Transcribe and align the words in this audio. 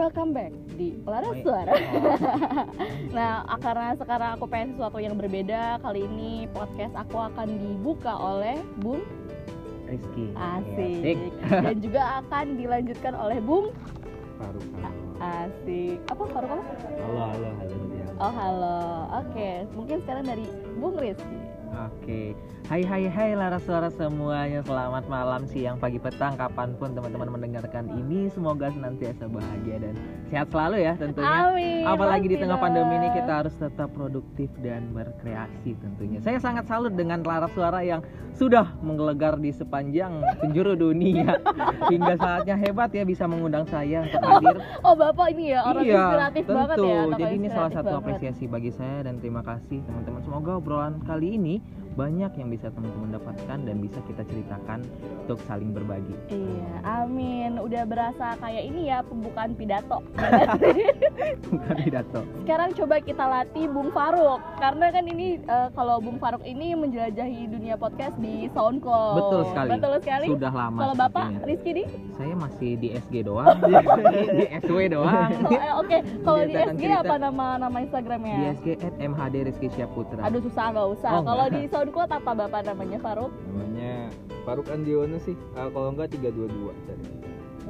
welcome 0.00 0.32
back 0.32 0.48
di 0.80 0.96
Laras 1.04 1.36
Baik. 1.36 1.44
Suara. 1.44 1.72
Oh. 1.76 2.16
nah, 3.16 3.44
karena 3.60 3.92
sekarang 4.00 4.30
aku 4.40 4.48
pengen 4.48 4.72
sesuatu 4.72 4.96
yang 4.96 5.12
berbeda, 5.12 5.76
kali 5.84 6.08
ini 6.08 6.48
podcast 6.56 6.96
aku 6.96 7.20
akan 7.20 7.60
dibuka 7.60 8.16
oleh 8.16 8.56
Bung 8.80 9.04
Rizky 9.84 10.32
Asik 10.40 11.36
dan 11.68 11.76
juga 11.84 12.24
akan 12.24 12.56
dilanjutkan 12.56 13.12
oleh 13.12 13.44
Bung 13.44 13.76
Faruk. 14.40 14.64
Asik. 15.20 16.00
Apa 16.08 16.24
Faruk 16.32 16.48
apa? 16.48 16.64
Halo 17.04 17.20
halo 17.28 17.48
halo. 17.60 17.76
Oh 18.24 18.32
halo. 18.32 18.80
Oke, 19.20 19.68
mungkin 19.76 20.00
sekarang 20.00 20.24
dari 20.24 20.48
Bung 20.80 20.96
Rizky. 20.96 21.39
Oke, 21.80 22.36
hai 22.68 22.84
hai 22.84 23.08
hai 23.08 23.30
Laras 23.32 23.64
Suara 23.64 23.88
semuanya. 23.88 24.60
Selamat 24.60 25.08
malam, 25.08 25.48
siang, 25.48 25.80
pagi, 25.80 25.96
petang 25.96 26.36
Kapan 26.36 26.76
pun 26.76 26.92
teman-teman 26.92 27.40
mendengarkan 27.40 27.88
ini. 27.88 28.28
Semoga 28.28 28.68
senantiasa 28.68 29.24
bahagia 29.24 29.80
dan 29.80 29.96
sehat 30.30 30.48
selalu 30.54 30.76
ya 30.86 30.94
tentunya 30.94 31.38
Amin. 31.50 31.82
Apalagi 31.82 32.26
di 32.30 32.36
tengah 32.38 32.56
pandemi 32.56 33.02
ini 33.02 33.08
kita 33.12 33.32
harus 33.42 33.54
tetap 33.58 33.90
produktif 33.90 34.48
dan 34.62 34.94
berkreasi 34.94 35.74
tentunya 35.82 36.22
Saya 36.22 36.38
sangat 36.38 36.70
salut 36.70 36.94
dengan 36.94 37.20
Laras 37.26 37.50
Suara 37.50 37.82
yang 37.82 38.00
sudah 38.38 38.78
menggelegar 38.80 39.42
di 39.42 39.50
sepanjang 39.50 40.22
penjuru 40.38 40.78
dunia 40.78 41.42
Hingga 41.92 42.14
saatnya 42.16 42.54
hebat 42.56 42.94
ya 42.94 43.02
bisa 43.02 43.26
mengundang 43.26 43.66
saya 43.66 44.06
untuk 44.06 44.22
hadir 44.22 44.56
Oh 44.86 44.94
bapak 44.94 45.34
ini 45.34 45.52
ya 45.52 45.66
orang 45.66 45.82
inspiratif 45.84 46.44
tentu. 46.46 46.56
banget 46.56 46.76
ya. 46.78 47.00
Jadi 47.18 47.34
ini 47.34 47.48
salah 47.50 47.70
satu 47.74 47.90
banget. 47.90 48.00
apresiasi 48.06 48.44
bagi 48.46 48.70
saya 48.70 48.98
dan 49.04 49.18
terima 49.18 49.42
kasih 49.42 49.82
teman-teman. 49.82 50.20
Semoga 50.22 50.52
obrolan 50.62 50.94
kali 51.02 51.36
ini 51.36 51.54
banyak 51.98 52.32
yang 52.38 52.48
bisa 52.50 52.70
teman-teman 52.70 53.18
dapatkan 53.18 53.58
dan 53.66 53.76
bisa 53.82 53.98
kita 54.06 54.22
ceritakan 54.28 54.86
untuk 55.26 55.38
saling 55.46 55.74
berbagi. 55.74 56.14
Iya, 56.30 56.70
amin. 56.86 57.58
Udah 57.58 57.82
berasa 57.88 58.38
kayak 58.38 58.64
ini 58.68 58.92
ya 58.92 59.02
pembukaan 59.02 59.58
pidato. 59.58 59.98
Bukan 61.50 61.76
pidato. 61.82 62.20
Sekarang 62.44 62.70
coba 62.76 62.96
kita 63.02 63.24
latih 63.26 63.66
Bung 63.66 63.90
Faruk 63.90 64.38
karena 64.62 64.86
kan 64.94 65.04
ini 65.08 65.42
eh, 65.42 65.68
kalau 65.74 65.98
Bung 65.98 66.22
Faruk 66.22 66.42
ini 66.46 66.78
menjelajahi 66.78 67.50
dunia 67.50 67.74
podcast 67.74 68.14
di 68.22 68.46
SoundCloud. 68.54 69.16
Betul 69.18 69.42
sekali. 69.50 69.68
Betul 69.74 69.94
sekali. 70.02 70.26
Sudah 70.30 70.52
lama. 70.52 70.78
Kalau 70.78 70.94
Bapak 70.94 71.24
sepertinya. 71.30 71.48
Rizky 71.48 71.70
di? 71.74 71.84
saya 72.20 72.36
masih 72.36 72.70
di 72.76 72.88
SG 72.92 73.14
doang, 73.24 73.56
di, 73.64 74.22
di 74.28 74.46
SW 74.60 74.78
doang. 74.92 75.30
Oh, 75.40 75.56
eh, 75.56 75.72
Oke, 75.80 75.98
kalau 76.20 76.40
di 76.44 76.52
SG 76.52 76.82
cerita. 76.84 77.00
apa 77.00 77.14
nama 77.16 77.46
nama 77.56 77.76
Instagramnya? 77.80 78.36
Di 78.36 78.44
SG 78.60 78.68
MHD 79.00 79.34
Rizky 79.48 79.68
Syaputra. 79.72 80.20
Aduh 80.28 80.44
susah 80.44 80.68
nggak 80.68 80.88
usah. 81.00 81.10
Oh, 81.16 81.22
kalau 81.24 81.48
nggak. 81.48 81.64
Di 81.80 81.88
SoundCloud 81.88 82.12
apa 82.12 82.30
Bapak 82.36 82.60
namanya 82.66 82.98
Faruk? 83.00 83.32
Namanya 83.46 84.12
Faruk 84.44 84.68
Andiono 84.68 85.16
sih. 85.18 85.32
Ah, 85.52 85.66
kalau 85.66 85.88
enggak 85.90 86.12
322 86.12 86.76
cari. 86.84 87.04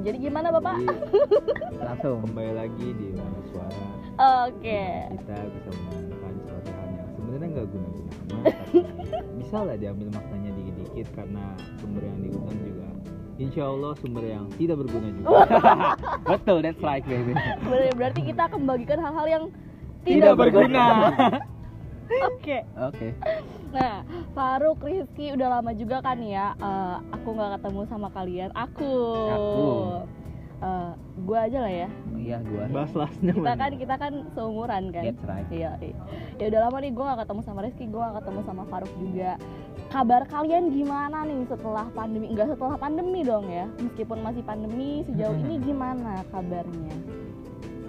Jadi 0.01 0.17
gimana 0.19 0.49
Bapak? 0.51 0.75
Jadi 0.77 1.79
Langsung. 1.87 2.19
kembali 2.25 2.53
lagi 2.53 2.87
di 2.91 3.07
mana 3.13 3.39
suara 3.47 3.87
Oke. 4.49 4.83
kita 5.13 5.35
bisa 5.47 5.71
menemukan 5.73 6.33
suatu 6.43 6.71
hal 6.71 6.89
yang 6.91 7.09
sebenarnya 7.13 7.49
nggak 7.51 7.67
guna-guna 7.69 8.11
amat. 8.35 8.55
bisa 9.37 9.57
lah 9.61 9.77
diambil 9.77 10.09
maknanya 10.11 10.51
dikit-dikit 10.53 11.07
karena 11.13 11.45
sumber 11.79 12.03
yang 12.03 12.19
diundang 12.21 12.59
juga 12.61 12.89
Insya 13.37 13.63
Allah 13.65 13.93
sumber 13.97 14.21
yang 14.23 14.45
tidak 14.53 14.77
berguna 14.77 15.09
juga. 15.11 15.33
Betul, 16.31 16.59
that's 16.61 16.83
right 16.83 17.01
baby. 17.03 17.33
Ber- 17.63 17.95
Berarti 17.95 18.21
kita 18.23 18.43
akan 18.47 18.59
membagikan 18.61 18.99
hal-hal 19.01 19.27
yang 19.27 19.45
Tidak 20.01 20.33
berguna. 20.35 20.85
Oke. 22.11 22.59
Oke. 22.77 23.09
Nah, 23.71 24.03
Faruk, 24.35 24.83
Rizky 24.83 25.31
udah 25.31 25.61
lama 25.61 25.71
juga 25.75 26.03
kan 26.03 26.19
ya 26.19 26.59
eh, 26.59 26.97
aku 27.15 27.29
nggak 27.39 27.61
ketemu 27.61 27.81
sama 27.87 28.09
kalian. 28.11 28.51
Aku. 28.55 28.95
Aku. 29.31 29.71
Eh, 30.61 30.93
gua 31.25 31.49
aja 31.49 31.59
lah 31.65 31.73
ya. 31.73 31.89
Iya, 32.13 32.37
gua. 32.45 32.63
Bahas 32.69 32.93
lasnya 32.93 33.33
Kita 33.33 33.55
kan 33.57 33.73
kita 33.81 33.95
kan 33.97 34.13
seumuran 34.37 34.93
kan. 34.93 35.03
That's 35.09 35.25
right. 35.25 35.49
Iya, 35.49 35.71
iya. 35.81 35.97
Ya 36.37 36.45
udah 36.53 36.61
lama 36.69 36.77
nih 36.85 36.93
gue 36.93 37.05
gak 37.05 37.21
ketemu 37.25 37.41
sama 37.47 37.61
Rizky, 37.65 37.85
gue 37.89 38.01
gak 38.01 38.17
ketemu 38.21 38.41
sama 38.45 38.63
Faruk 38.69 38.93
juga. 39.01 39.41
Kabar 39.91 40.23
kalian 40.29 40.71
gimana 40.71 41.25
nih 41.25 41.49
setelah 41.49 41.89
pandemi? 41.97 42.27
Enggak 42.29 42.53
setelah 42.53 42.77
pandemi 42.77 43.21
dong 43.25 43.49
ya. 43.49 43.67
Meskipun 43.81 44.21
masih 44.21 44.45
pandemi, 44.45 45.03
sejauh 45.09 45.35
ini 45.35 45.57
gimana 45.65 46.23
kabarnya? 46.29 46.95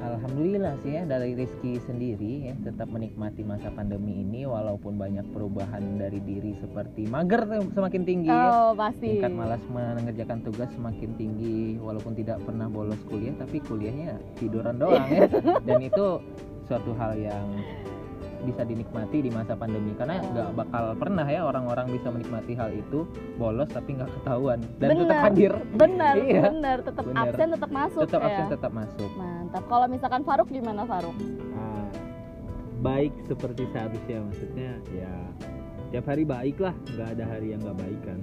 Alhamdulillah 0.02 0.82
sih 0.82 0.98
ya 0.98 1.06
dari 1.06 1.38
Rizky 1.38 1.78
sendiri 1.86 2.50
ya 2.50 2.56
tetap 2.66 2.90
menikmati 2.90 3.46
masa 3.46 3.70
pandemi 3.70 4.26
ini 4.26 4.50
walaupun 4.50 4.98
banyak 4.98 5.24
perubahan 5.30 6.02
dari 6.02 6.18
diri 6.26 6.58
seperti 6.58 7.06
mager 7.06 7.46
semakin 7.70 8.02
tinggi 8.02 8.30
ya. 8.34 8.50
Oh, 8.50 8.72
pasti. 8.74 9.22
Tingkat 9.22 9.34
malas 9.38 9.62
mengerjakan 9.70 10.42
tugas 10.42 10.70
semakin 10.74 11.14
tinggi 11.22 11.78
walaupun 11.78 12.18
tidak 12.18 12.42
pernah 12.42 12.66
bolos 12.66 12.98
kuliah 13.06 13.38
tapi 13.38 13.62
kuliahnya 13.62 14.18
tiduran 14.42 14.82
doang 14.82 15.06
ya. 15.06 15.30
Dan 15.70 15.86
itu 15.86 16.18
suatu 16.66 16.98
hal 16.98 17.14
yang 17.22 17.46
bisa 18.41 18.62
dinikmati 18.62 19.22
di 19.22 19.29
masa 19.29 19.53
pandemi 19.53 19.94
karena 19.94 20.18
nggak 20.19 20.50
bakal 20.56 20.84
pernah 20.96 21.24
ya 21.24 21.41
orang-orang 21.44 21.88
bisa 21.90 22.09
menikmati 22.09 22.53
hal 22.53 22.69
itu 22.69 23.06
bolos 23.35 23.69
tapi 23.69 23.96
nggak 23.96 24.09
ketahuan 24.18 24.59
dan 24.78 24.88
tetap 24.91 25.06
Benar. 25.07 25.22
hadir 25.25 25.53
Bener, 25.74 26.16
Iya. 26.25 26.41
bener. 26.47 26.78
Tetap 26.81 27.06
Bener. 27.06 27.22
absen, 27.24 27.47
tetap 27.52 27.72
masuk 27.72 28.02
tetap 28.03 28.22
ya. 28.22 28.28
absen 28.28 28.46
tetap 28.50 28.72
masuk 28.72 29.09
Mantap. 29.13 29.63
Kalau 29.66 29.85
misalkan 29.88 30.22
Faruk 30.22 30.47
gimana 30.47 30.81
Faruk? 30.84 31.16
Ah, 31.53 31.88
baik 32.79 33.13
seperti 33.25 33.63
seharusnya 33.69 34.18
maksudnya 34.22 34.72
ya 34.91 35.13
tiap 35.90 36.06
hari 36.08 36.23
baik 36.23 36.58
lah 36.58 36.73
nggak 36.88 37.08
ada 37.13 37.23
hari 37.28 37.52
yang 37.52 37.59
nggak 37.59 37.78
baik 37.78 38.00
kan 38.02 38.19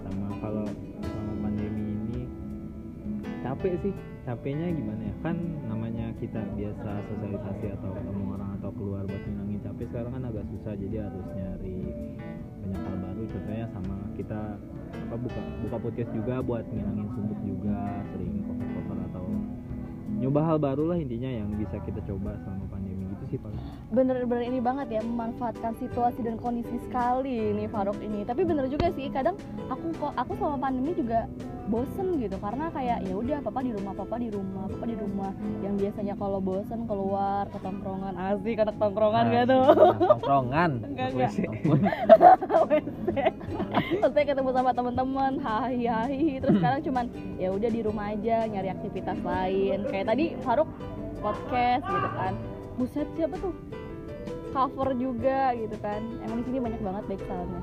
sama 0.00 0.26
kalau 0.38 0.66
sama 1.02 1.32
pandemi 1.42 1.84
ini 2.06 2.20
capek 3.42 3.74
sih 3.82 3.92
capeknya 4.22 4.70
gimana 4.70 5.02
ya 5.02 5.14
kan 5.20 5.36
namanya 5.66 6.06
kita 6.16 6.38
biasa 6.54 6.90
sosialisasi 7.02 7.66
atau 7.74 7.90
ketemu 7.92 8.24
atau 8.68 8.84
keluar 8.84 9.00
buat 9.08 9.24
ngilangin 9.24 9.64
capek 9.64 9.86
sekarang 9.88 10.12
kan 10.12 10.22
agak 10.28 10.44
susah 10.52 10.76
jadi 10.76 11.08
harus 11.08 11.24
nyari 11.32 11.80
banyak 12.60 12.80
hal 12.84 12.96
baru. 13.00 13.22
Contohnya 13.32 13.66
sama 13.72 13.96
kita 14.12 14.40
apa 15.08 15.16
buka 15.16 15.40
buka 15.64 15.76
podcast 15.80 16.10
juga 16.12 16.44
buat 16.44 16.68
ngilangin 16.68 17.08
suntuk 17.16 17.40
juga 17.48 17.80
sering 18.12 18.44
cover 18.44 18.68
cover 18.76 18.98
atau 19.08 19.24
nyoba 20.20 20.40
hal 20.44 20.58
baru 20.60 20.84
lah 20.92 20.98
intinya 21.00 21.32
yang 21.32 21.48
bisa 21.56 21.80
kita 21.80 22.04
coba 22.04 22.36
selama 22.44 22.68
pandemi. 22.68 23.08
Gitu 23.08 23.24
sih 23.32 23.38
paling 23.40 23.64
Bener-bener 23.88 24.44
ini 24.44 24.60
banget 24.60 24.92
ya 24.92 25.00
memanfaatkan 25.00 25.72
situasi 25.80 26.20
dan 26.20 26.36
kondisi 26.36 26.76
sekali 26.84 27.56
nih 27.56 27.72
Faruk 27.72 27.96
ini. 28.04 28.20
Tapi 28.20 28.44
bener 28.44 28.68
juga 28.68 28.92
sih 28.92 29.08
kadang 29.08 29.32
aku 29.72 29.96
kok 29.96 30.12
aku 30.12 30.36
selama 30.36 30.68
pandemi 30.68 30.92
juga 30.92 31.24
bosen 31.72 32.20
gitu. 32.20 32.36
Karena 32.36 32.68
kayak 32.68 33.08
ya 33.08 33.14
udah 33.16 33.40
papa 33.40 33.64
di 33.64 33.72
rumah 33.72 33.96
papa 33.96 34.20
di 34.20 34.28
rumah 34.28 34.68
papa 34.68 34.84
di 34.84 34.92
rumah. 34.92 35.32
Yang 35.64 35.74
biasanya 35.80 36.14
kalau 36.20 36.36
bosen 36.36 36.84
keluar 36.84 37.48
ke 37.48 37.58
tongkrongan 37.64 38.12
asik 38.12 38.60
anak 38.60 38.76
tongkrongan 38.76 39.24
Nah, 39.24 39.32
gitu. 39.40 39.60
tongkrongan. 40.12 40.70
Enggak, 40.84 41.08
enggak. 41.16 41.32
Saya 44.12 44.24
ketemu 44.28 44.50
sama 44.52 44.70
teman-teman 44.76 45.32
hahi 45.40 45.88
hahi. 45.88 46.44
Terus 46.44 46.60
sekarang 46.60 46.80
cuman 46.84 47.04
ya 47.40 47.48
udah 47.56 47.70
di 47.72 47.80
rumah 47.80 48.12
aja 48.12 48.44
nyari 48.44 48.68
aktivitas 48.68 49.16
lain. 49.24 49.88
Kayak 49.88 50.12
tadi 50.12 50.36
Faruk 50.44 50.68
podcast 51.24 51.88
gitu 51.88 52.10
kan 52.12 52.57
buset 52.78 53.08
siapa 53.18 53.34
tuh? 53.42 53.54
Cover 54.54 54.94
juga 54.94 55.52
gitu 55.58 55.76
kan. 55.82 56.00
Emang 56.22 56.40
di 56.40 56.44
sini 56.48 56.58
banyak 56.62 56.80
banget 56.80 57.04
baik 57.10 57.22
soundnya. 57.26 57.62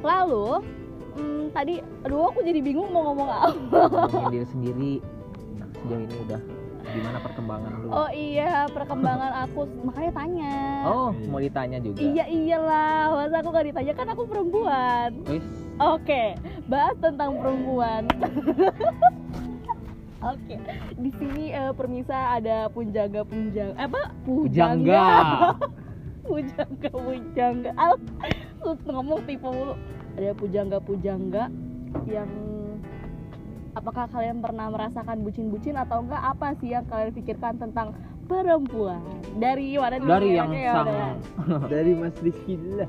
Lalu 0.00 0.48
hmm, 1.14 1.44
tadi 1.52 1.74
aduh 2.02 2.32
aku 2.32 2.40
jadi 2.42 2.60
bingung 2.64 2.88
mau 2.90 3.12
ngomong 3.12 3.28
apa. 3.28 3.80
Ngomongin 3.92 4.34
diri 4.40 4.48
sendiri. 4.48 4.92
Nah, 5.60 5.68
sejauh 5.78 6.00
ini 6.00 6.16
udah 6.26 6.40
gimana 6.84 7.16
perkembangan 7.16 7.70
dulu 7.80 7.88
oh 7.96 8.10
iya 8.12 8.68
perkembangan 8.72 9.32
aku. 9.46 9.60
Makanya 9.84 10.12
tanya. 10.12 10.56
Oh 10.88 11.10
mau 11.28 11.40
ditanya 11.40 11.78
juga? 11.80 12.00
Iya 12.00 12.24
iyalah. 12.28 13.14
Masa 13.14 13.36
aku 13.44 13.48
gak 13.52 13.68
ditanya? 13.68 13.92
Kan 13.92 14.08
aku 14.10 14.22
perempuan. 14.24 15.10
Wis, 15.28 15.44
Oke, 15.74 16.38
bahas 16.70 16.94
tentang 17.02 17.34
perempuan. 17.40 18.06
Oke, 20.24 20.56
di 20.96 21.10
sini 21.20 21.52
eh, 21.52 21.72
permisa 21.76 22.40
ada 22.40 22.72
punjaga 22.72 23.28
punjaga 23.28 23.76
apa? 23.76 24.08
Pujangga. 24.24 25.04
Pujangga 26.24 26.88
pujangga. 26.88 27.70
Al, 27.76 28.00
lu 28.64 28.72
ngomong 28.88 29.20
tipe 29.28 29.44
mulu. 29.44 29.76
Ada 30.16 30.32
pujangga 30.32 30.78
pujangga 30.80 31.52
yang 32.08 32.30
apakah 33.76 34.08
kalian 34.08 34.40
pernah 34.40 34.72
merasakan 34.72 35.20
bucin-bucin 35.20 35.76
atau 35.76 36.00
enggak? 36.00 36.22
Apa 36.24 36.56
sih 36.56 36.72
yang 36.72 36.88
kalian 36.88 37.12
pikirkan 37.12 37.60
tentang 37.60 37.92
perempuan? 38.24 39.04
Dari 39.36 39.76
mana 39.76 40.00
dulu 40.00 40.08
dari 40.08 40.28
ya? 40.32 40.36
yang 40.40 40.50
ya? 40.56 40.72
sang 40.72 40.88
udah. 40.88 41.12
dari 41.76 41.92
Mas 41.92 42.16
Rizky 42.24 42.56
lah 42.72 42.88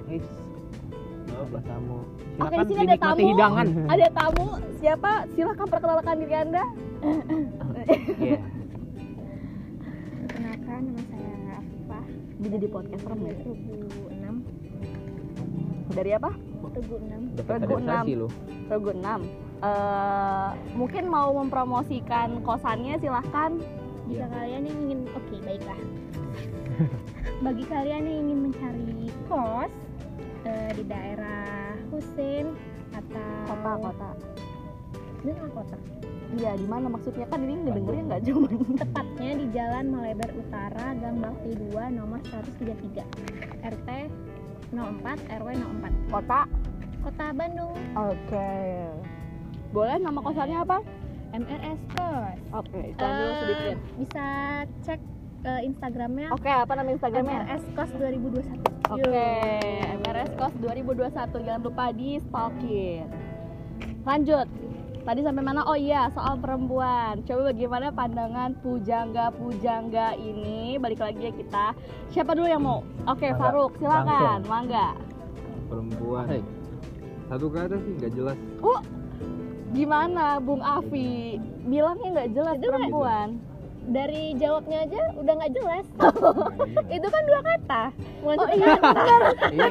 apa 1.35 1.59
tamu. 1.67 1.99
Oke, 2.39 2.55
di 2.55 2.65
sini 2.71 2.81
ada 2.87 2.97
tamu. 2.99 3.19
hidangan. 3.27 3.67
Ada 3.91 4.07
tamu. 4.15 4.47
Siapa? 4.79 5.11
Silahkan 5.35 5.67
perkenalkan 5.67 6.15
diri 6.23 6.35
anda 6.39 6.63
Iya. 7.03 8.39
Perkenalkan 10.25 10.79
nama 10.87 11.01
saya 11.11 11.31
Afifah 11.59 12.05
dia 12.35 12.49
jadi 12.59 12.67
podcast 12.67 13.01
serem 13.03 13.19
ya 13.23 13.33
2006 13.41 15.95
Dari 15.95 16.11
apa? 16.15 16.31
Regu 16.75 16.95
6 16.99 17.07
Udah 17.07 17.45
Regu 17.45 17.47
kaderisasi 17.47 18.11
enam. 18.11 18.19
lu. 18.19 18.27
Regu 18.67 18.91
6. 18.91 19.23
Eh, 19.65 20.49
mungkin 20.75 21.03
mau 21.07 21.31
mempromosikan 21.31 22.43
kosannya 22.43 22.99
silahkan. 22.99 23.55
Jika 24.05 24.25
kalian 24.29 24.61
yang 24.67 24.79
ingin 24.85 24.99
Oke 25.17 25.35
baiklah 25.41 25.79
Bagi 27.45 27.63
kalian 27.65 28.03
yang 28.05 28.17
ingin 28.27 28.39
mencari 28.51 28.91
kos 29.25 29.71
eh, 30.45 30.69
Di 30.77 30.83
daerah 30.85 31.73
Husin 31.89 32.53
Atau 32.93 33.25
Kota 33.49 33.71
kota. 33.81 34.09
Bener 35.25 35.49
kota 35.49 35.77
Iya 36.35 36.51
di 36.53 36.67
mana 36.67 36.91
maksudnya 36.91 37.23
kan 37.25 37.39
ini 37.39 37.63
ngedengernya 37.63 38.03
nggak 38.05 38.23
cuma 38.27 38.47
Tepatnya 38.75 39.31
di 39.39 39.45
Jalan 39.55 39.85
Malebar 39.87 40.29
Utara 40.35 40.85
Gang 40.99 41.17
Bakti 41.17 41.51
2 41.71 41.95
nomor 41.95 42.19
133 42.27 43.63
RT 43.63 43.89
04 44.75 45.39
RW 45.39 45.47
04 45.55 46.11
kota. 46.11 46.41
Kota 46.99 47.25
Bandung 47.31 47.71
Oke. 47.95 48.51
Boleh 49.71 49.95
nama 49.95 50.19
kosannya 50.19 50.59
apa? 50.59 50.77
MRS 51.31 51.79
Kos 51.91 52.37
Oke, 52.53 52.79
iklan 52.89 53.11
dulu 53.11 53.23
Eh, 53.25 53.37
sedikit. 53.37 53.77
Bisa 53.95 54.25
cek 54.81 54.99
eh, 55.45 55.61
Instagramnya 55.63 56.27
Oke, 56.31 56.49
apa 56.49 56.71
nama 56.73 56.89
Instagramnya? 56.89 57.39
MRS 57.45 57.63
Kos 57.71 57.91
2021 57.93 58.91
Oke, 58.91 59.29
MRS 60.01 60.31
Kos 60.35 60.53
2021 60.59 61.15
jangan 61.41 61.61
lupa 61.61 61.85
di 61.89 62.19
stalkin. 62.19 63.07
Lanjut. 64.03 64.47
Tadi 65.05 65.21
sampai 65.21 65.43
mana? 65.45 65.61
Oh 65.63 65.77
iya, 65.77 66.09
soal 66.09 66.33
perempuan. 66.35 67.21
Coba 67.21 67.53
bagaimana 67.53 67.93
pandangan 67.93 68.57
pujangga-pujangga 68.59 70.17
ini? 70.17 70.81
Balik 70.81 70.97
lagi 70.99 71.21
ya 71.21 71.31
kita. 71.31 71.65
Siapa 72.09 72.33
dulu 72.33 72.49
yang 72.49 72.65
mau? 72.65 72.81
Oke, 73.05 73.29
Mangga. 73.29 73.37
Faruk, 73.39 73.71
silakan. 73.77 74.39
Mangga. 74.43 74.87
perempuan 75.65 76.25
Hai. 76.27 76.41
satu 77.25 77.49
kata 77.49 77.73
sih 77.75 77.97
nggak 77.97 78.13
jelas 78.13 78.37
Oh, 78.61 78.77
gimana 79.71 80.37
Bung 80.37 80.61
Afi? 80.61 81.41
Bilangnya 81.63 82.09
nggak 82.15 82.29
jelas 82.33 82.55
Jelas. 82.55 82.69
perempuan. 82.71 83.27
Dari 83.85 84.33
jawabnya 84.35 84.77
aja 84.81 85.01
udah 85.15 85.33
nggak 85.35 85.53
jelas 85.53 85.85
Nggak 85.91 86.13
jelas. 86.13 86.85
Itu 86.97 87.07
kan 87.07 87.21
dua 87.23 87.41
kata 87.43 87.81
Bukan 88.19 88.35
Oh 88.35 88.41
satu 88.43 88.55
iya, 88.55 88.67
kata. 88.71 88.89
benar. 88.91 89.21
Iya. 89.51 89.65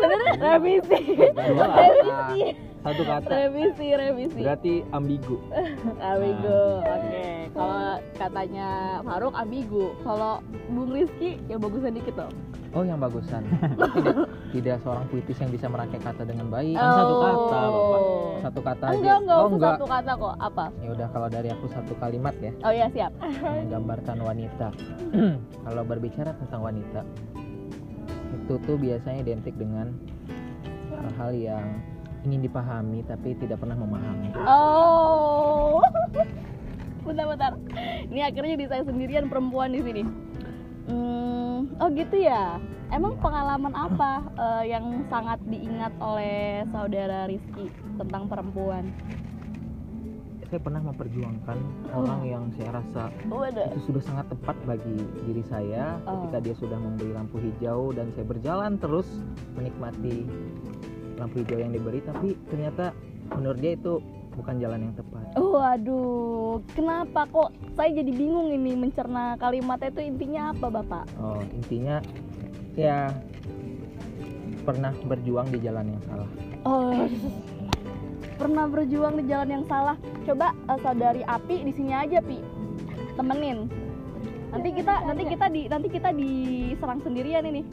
Benar, 0.00 0.34
revisi. 0.40 1.00
Dua 1.30 1.66
kata. 1.68 2.71
Satu 2.82 3.02
kata 3.06 3.28
Revisi, 3.30 3.88
revisi. 3.94 4.40
berarti 4.42 4.74
ambigu 4.90 5.38
Ambigu, 6.12 6.60
oke. 6.82 7.26
Kalau 7.52 7.84
katanya 8.16 8.68
Faruk 9.04 9.34
ambigu. 9.36 9.92
Kalau 10.02 10.40
Bung 10.72 10.90
Rizky 10.90 11.38
yang 11.46 11.60
bagusan 11.62 11.94
dikit 11.94 12.16
dong. 12.16 12.32
Oh, 12.72 12.80
yang 12.80 12.96
bagusan. 12.96 13.44
tidak, 13.92 14.16
tidak 14.56 14.76
seorang 14.80 15.04
puitis 15.12 15.36
yang 15.36 15.52
bisa 15.52 15.68
merangkai 15.68 16.00
kata 16.00 16.24
dengan 16.24 16.48
baik. 16.48 16.72
Kan 16.72 16.88
satu 16.96 17.14
kata, 17.20 17.58
Bapak. 17.68 18.00
Satu 18.40 18.60
kata 18.64 18.84
aja. 18.88 18.96
Enggak, 18.96 19.18
enggak 19.20 19.36
oh, 19.38 19.48
enggak. 19.52 19.74
satu 19.76 19.86
kata 19.86 20.12
kok. 20.16 20.34
Apa? 20.40 20.64
Ya 20.80 20.88
udah 20.96 21.08
kalau 21.12 21.28
dari 21.28 21.48
aku 21.52 21.66
satu 21.68 21.92
kalimat 22.00 22.34
ya, 22.40 22.52
Oh 22.64 22.72
iya 22.72 22.88
siap. 22.88 23.12
menggambarkan 23.44 24.16
wanita. 24.24 24.68
kalau 25.68 25.82
berbicara 25.84 26.32
tentang 26.40 26.60
wanita, 26.64 27.00
itu 28.32 28.54
tuh 28.64 28.76
biasanya 28.80 29.20
identik 29.20 29.54
dengan 29.60 29.92
hal-hal 30.96 31.30
yang 31.36 31.66
ingin 32.22 32.40
dipahami 32.46 33.02
tapi 33.06 33.34
tidak 33.38 33.58
pernah 33.58 33.74
memahami. 33.78 34.30
Oh. 34.46 35.82
bentar, 37.06 37.26
bentar. 37.26 37.52
Ini 38.06 38.20
akhirnya 38.30 38.54
di 38.58 38.66
saya 38.70 38.82
sendirian 38.86 39.26
perempuan 39.26 39.74
di 39.74 39.82
sini. 39.82 40.02
Hmm, 40.86 41.70
oh 41.78 41.88
gitu 41.94 42.16
ya. 42.18 42.58
Emang 42.92 43.16
pengalaman 43.24 43.72
apa 43.72 44.20
eh, 44.36 44.64
yang 44.76 45.08
sangat 45.08 45.40
diingat 45.48 45.96
oleh 45.96 46.62
saudara 46.68 47.24
Rizky 47.24 47.72
tentang 47.96 48.28
perempuan? 48.28 48.92
Saya 50.52 50.60
pernah 50.60 50.84
memperjuangkan 50.84 51.58
orang 51.96 52.20
yang 52.28 52.44
saya 52.52 52.76
rasa 52.76 53.08
Waduh. 53.24 53.72
itu 53.72 53.88
sudah 53.88 54.02
sangat 54.04 54.28
tepat 54.36 54.52
bagi 54.68 55.00
diri 55.24 55.40
saya 55.48 55.96
Oh. 56.04 56.28
ketika 56.28 56.38
dia 56.44 56.54
sudah 56.60 56.76
memberi 56.76 57.16
lampu 57.16 57.40
hijau 57.40 57.88
dan 57.96 58.12
saya 58.12 58.28
berjalan 58.28 58.76
terus 58.76 59.08
menikmati 59.56 60.28
lampu 61.22 61.46
hijau 61.46 61.58
yang 61.62 61.72
diberi 61.72 62.02
tapi 62.02 62.34
ternyata 62.50 62.90
menurut 63.32 63.58
dia 63.62 63.72
itu 63.78 64.02
bukan 64.32 64.58
jalan 64.58 64.90
yang 64.90 64.94
tepat 64.96 65.22
Waduh, 65.38 66.60
kenapa 66.76 67.24
kok 67.28 67.50
saya 67.78 67.90
jadi 67.94 68.12
bingung 68.12 68.52
ini 68.52 68.76
mencerna 68.76 69.36
kalimatnya 69.40 69.88
itu 69.94 70.02
intinya 70.02 70.52
apa, 70.52 70.66
Bapak? 70.68 71.04
oh 71.22 71.40
intinya 71.54 72.02
ya 72.74 73.12
pernah 74.62 74.92
berjuang 75.06 75.48
di 75.52 75.58
jalan 75.60 75.96
yang 75.96 76.02
salah 76.08 76.30
Oh, 76.62 76.94
pernah 78.40 78.70
berjuang 78.70 79.18
di 79.18 79.24
jalan 79.26 79.50
yang 79.50 79.64
salah. 79.66 79.98
Coba 80.22 80.54
eh, 80.54 80.78
saudari 80.78 81.22
Api 81.26 81.66
di 81.66 81.72
sini 81.74 81.90
aja, 81.90 82.22
Pi. 82.22 82.38
Temenin. 83.18 83.66
Nanti 84.54 84.68
kita 84.70 84.94
nanti 85.08 85.24
kita 85.26 85.46
di 85.50 85.62
nanti 85.66 85.88
kita 85.90 86.10
diserang 86.14 87.02
sendirian 87.02 87.42
ini. 87.48 87.66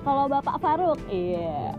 Kalau 0.00 0.24
Bapak 0.26 0.56
Faruk, 0.58 0.98
iya. 1.12 1.76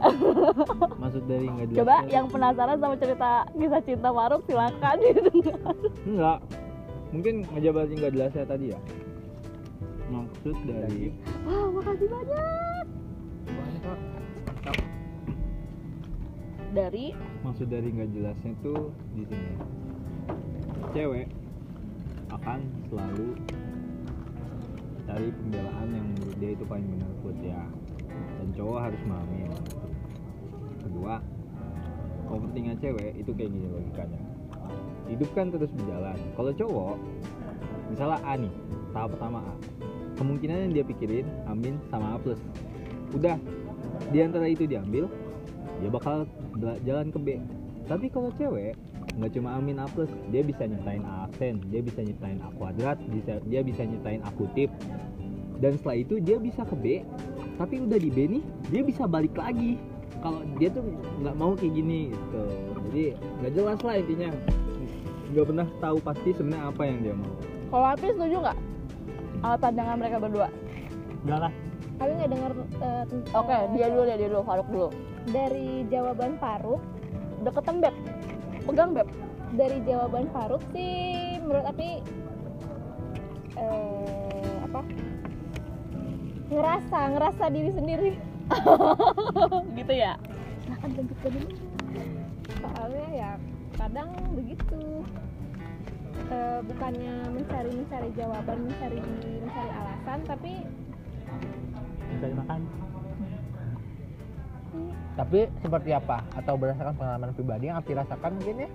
maksud 1.02 1.26
dari 1.26 1.50
nggak 1.50 1.68
jelas. 1.74 1.80
Coba 1.82 1.96
yang 2.08 2.26
penasaran 2.30 2.78
sama 2.78 2.96
cerita 3.02 3.32
kisah 3.58 3.82
cinta 3.82 4.10
Faruk 4.14 4.42
silakan. 4.46 4.96
Didengar. 5.02 5.76
enggak. 6.06 6.40
Mungkin 7.14 7.36
ngejabarin 7.54 7.96
nggak 7.98 8.14
jelasnya 8.14 8.46
tadi 8.46 8.66
ya. 8.74 8.80
Maksud 10.14 10.56
dari 10.66 11.10
Wah, 11.46 11.68
makasih 11.74 12.08
banyak. 12.10 12.86
Dari? 16.74 17.06
Maksud 17.46 17.68
dari 17.70 17.88
nggak 17.94 18.10
jelasnya 18.18 18.54
tuh 18.66 18.90
di 19.14 19.24
sini. 19.30 19.54
Cewek 20.94 21.30
akan 22.34 22.60
selalu 22.90 23.38
cari 25.06 25.30
pembelaan 25.30 25.88
yang 25.94 26.08
menurut 26.18 26.38
dia 26.42 26.52
itu 26.58 26.66
paling 26.66 26.88
benar 26.90 27.12
buat 27.22 27.38
dia 27.46 27.62
dan 28.44 28.52
cowok 28.60 28.80
harus 28.92 29.02
memahami 29.08 29.48
kedua 30.84 31.24
overthinknya 32.28 32.76
cewek 32.84 33.16
itu 33.16 33.32
kayak 33.32 33.56
gini 33.56 33.68
logikanya. 33.72 34.22
Hidup 35.08 35.30
kan 35.32 35.48
terus 35.48 35.72
berjalan. 35.72 36.20
Kalau 36.36 36.52
cowok 36.52 36.96
misalnya 37.88 38.20
A 38.28 38.34
nih 38.36 38.54
tahap 38.92 39.16
pertama 39.16 39.40
A. 39.48 39.56
Kemungkinan 40.20 40.58
yang 40.68 40.72
dia 40.76 40.84
pikirin 40.84 41.28
amin 41.48 41.80
sama 41.88 42.16
A 42.16 42.18
plus. 42.20 42.40
Udah 43.16 43.40
di 44.12 44.20
antara 44.20 44.52
itu 44.52 44.68
diambil 44.68 45.08
dia 45.80 45.88
bakal 45.88 46.28
jalan 46.84 47.08
ke 47.16 47.20
B. 47.24 47.28
Tapi 47.88 48.12
kalau 48.12 48.28
cewek 48.36 48.76
nggak 49.14 49.32
cuma 49.40 49.56
amin 49.56 49.80
A 49.80 49.88
plus 49.88 50.10
dia 50.34 50.42
bisa 50.44 50.66
nyiptain 50.66 51.06
A 51.06 51.30
aksen 51.30 51.62
dia 51.70 51.86
bisa 51.86 52.02
nyiptain 52.02 52.42
A 52.42 52.50
kuadrat 52.58 52.98
bisa 53.14 53.38
dia 53.46 53.62
bisa 53.62 53.86
nyiptain 53.86 54.26
A 54.26 54.30
kutip 54.34 54.74
dan 55.64 55.80
setelah 55.80 55.98
itu 55.98 56.20
dia 56.20 56.36
bisa 56.36 56.68
ke 56.68 56.76
B 56.76 56.86
tapi 57.56 57.80
udah 57.80 57.96
di 57.96 58.12
B 58.12 58.18
nih 58.28 58.44
dia 58.68 58.82
bisa 58.84 59.08
balik 59.08 59.32
lagi 59.34 59.80
kalau 60.20 60.44
dia 60.60 60.68
tuh 60.68 60.84
nggak 61.24 61.36
mau 61.36 61.56
kayak 61.56 61.72
gini 61.74 62.12
gitu 62.12 62.44
jadi 62.92 63.04
nggak 63.40 63.52
jelas 63.56 63.80
lah 63.80 63.96
intinya 63.96 64.30
nggak 65.32 65.46
pernah 65.48 65.68
tahu 65.80 65.98
pasti 65.98 66.30
sebenarnya 66.36 66.66
apa 66.68 66.82
yang 66.84 66.98
dia 67.00 67.16
mau 67.16 67.32
kalau 67.74 67.88
Api 67.90 68.06
setuju 68.12 68.38
nggak? 68.38 68.60
Sama 69.42 69.58
pandangan 69.58 69.98
mereka 69.98 70.18
berdua. 70.22 70.48
enggak 71.26 71.40
lah 71.42 71.54
Kami 71.98 72.12
nggak 72.16 72.30
dengar 72.30 72.52
eh, 72.80 73.04
tent- 73.10 73.30
Oke, 73.34 73.58
dia 73.74 73.86
dulu 73.90 74.02
deh, 74.06 74.16
dia 74.16 74.30
dulu, 74.30 74.42
Faruk 74.46 74.68
dulu. 74.70 74.88
Dari 75.30 75.68
jawaban 75.90 76.38
Faruk 76.38 76.82
Deketan 77.42 77.82
beb, 77.82 77.96
pegang 78.64 78.92
beb. 78.94 79.08
Dari 79.54 79.78
jawaban 79.84 80.30
Faruk 80.30 80.62
sih 80.70 80.94
Menurut 81.42 81.66
Api 81.66 81.90
eh, 83.58 84.56
Apa 84.64 84.82
Ngerasa, 86.52 87.00
ngerasa 87.16 87.44
diri 87.50 87.72
sendiri. 87.72 88.12
Gitu 89.80 89.94
ya. 89.94 90.14
Silahkan 90.64 90.90
jemput 90.96 91.18
ke 91.24 91.28
dulu. 91.32 91.50
Soalnya 92.60 93.08
ya 93.12 93.32
kadang 93.76 94.10
begitu. 94.36 94.82
Eh, 96.14 96.60
bukannya 96.70 97.14
mencari 97.34 97.72
mencari 97.74 98.10
jawaban 98.14 98.58
mencari 98.70 99.02
mencari 99.42 99.72
alasan 99.74 100.20
tapi 100.30 100.52
cari 102.22 102.34
makan. 102.38 102.60
Tapi 105.14 105.40
seperti 105.62 105.90
apa? 105.94 106.18
Atau 106.34 106.54
berdasarkan 106.58 106.96
pengalaman 106.98 107.32
pribadi 107.34 107.70
yang 107.70 107.78
Api 107.78 107.92
rasakan 107.94 108.32
mungkin 108.38 108.66
ya? 108.66 108.70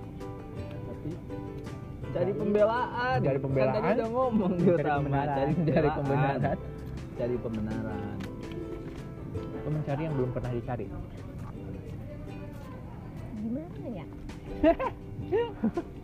Tapi 0.87 1.11
cari 2.11 2.33
pembelaan. 2.35 3.19
Cari 3.23 3.39
pembelaan. 3.39 3.75
kan 3.75 3.83
tadi 3.83 3.99
udah 3.99 4.11
ngomong 4.11 4.53
di 4.55 4.67
Cari 4.67 4.83
pembelaan. 4.83 5.49
pembenaran. 5.95 6.59
Cari 7.19 7.35
pembenaran. 7.43 8.17
Atau 9.59 9.71
mencari 9.75 10.03
yang 10.07 10.15
belum 10.15 10.31
pernah 10.31 10.53
dicari? 10.55 10.87
Gimana 13.43 13.87
ya? 13.91 14.07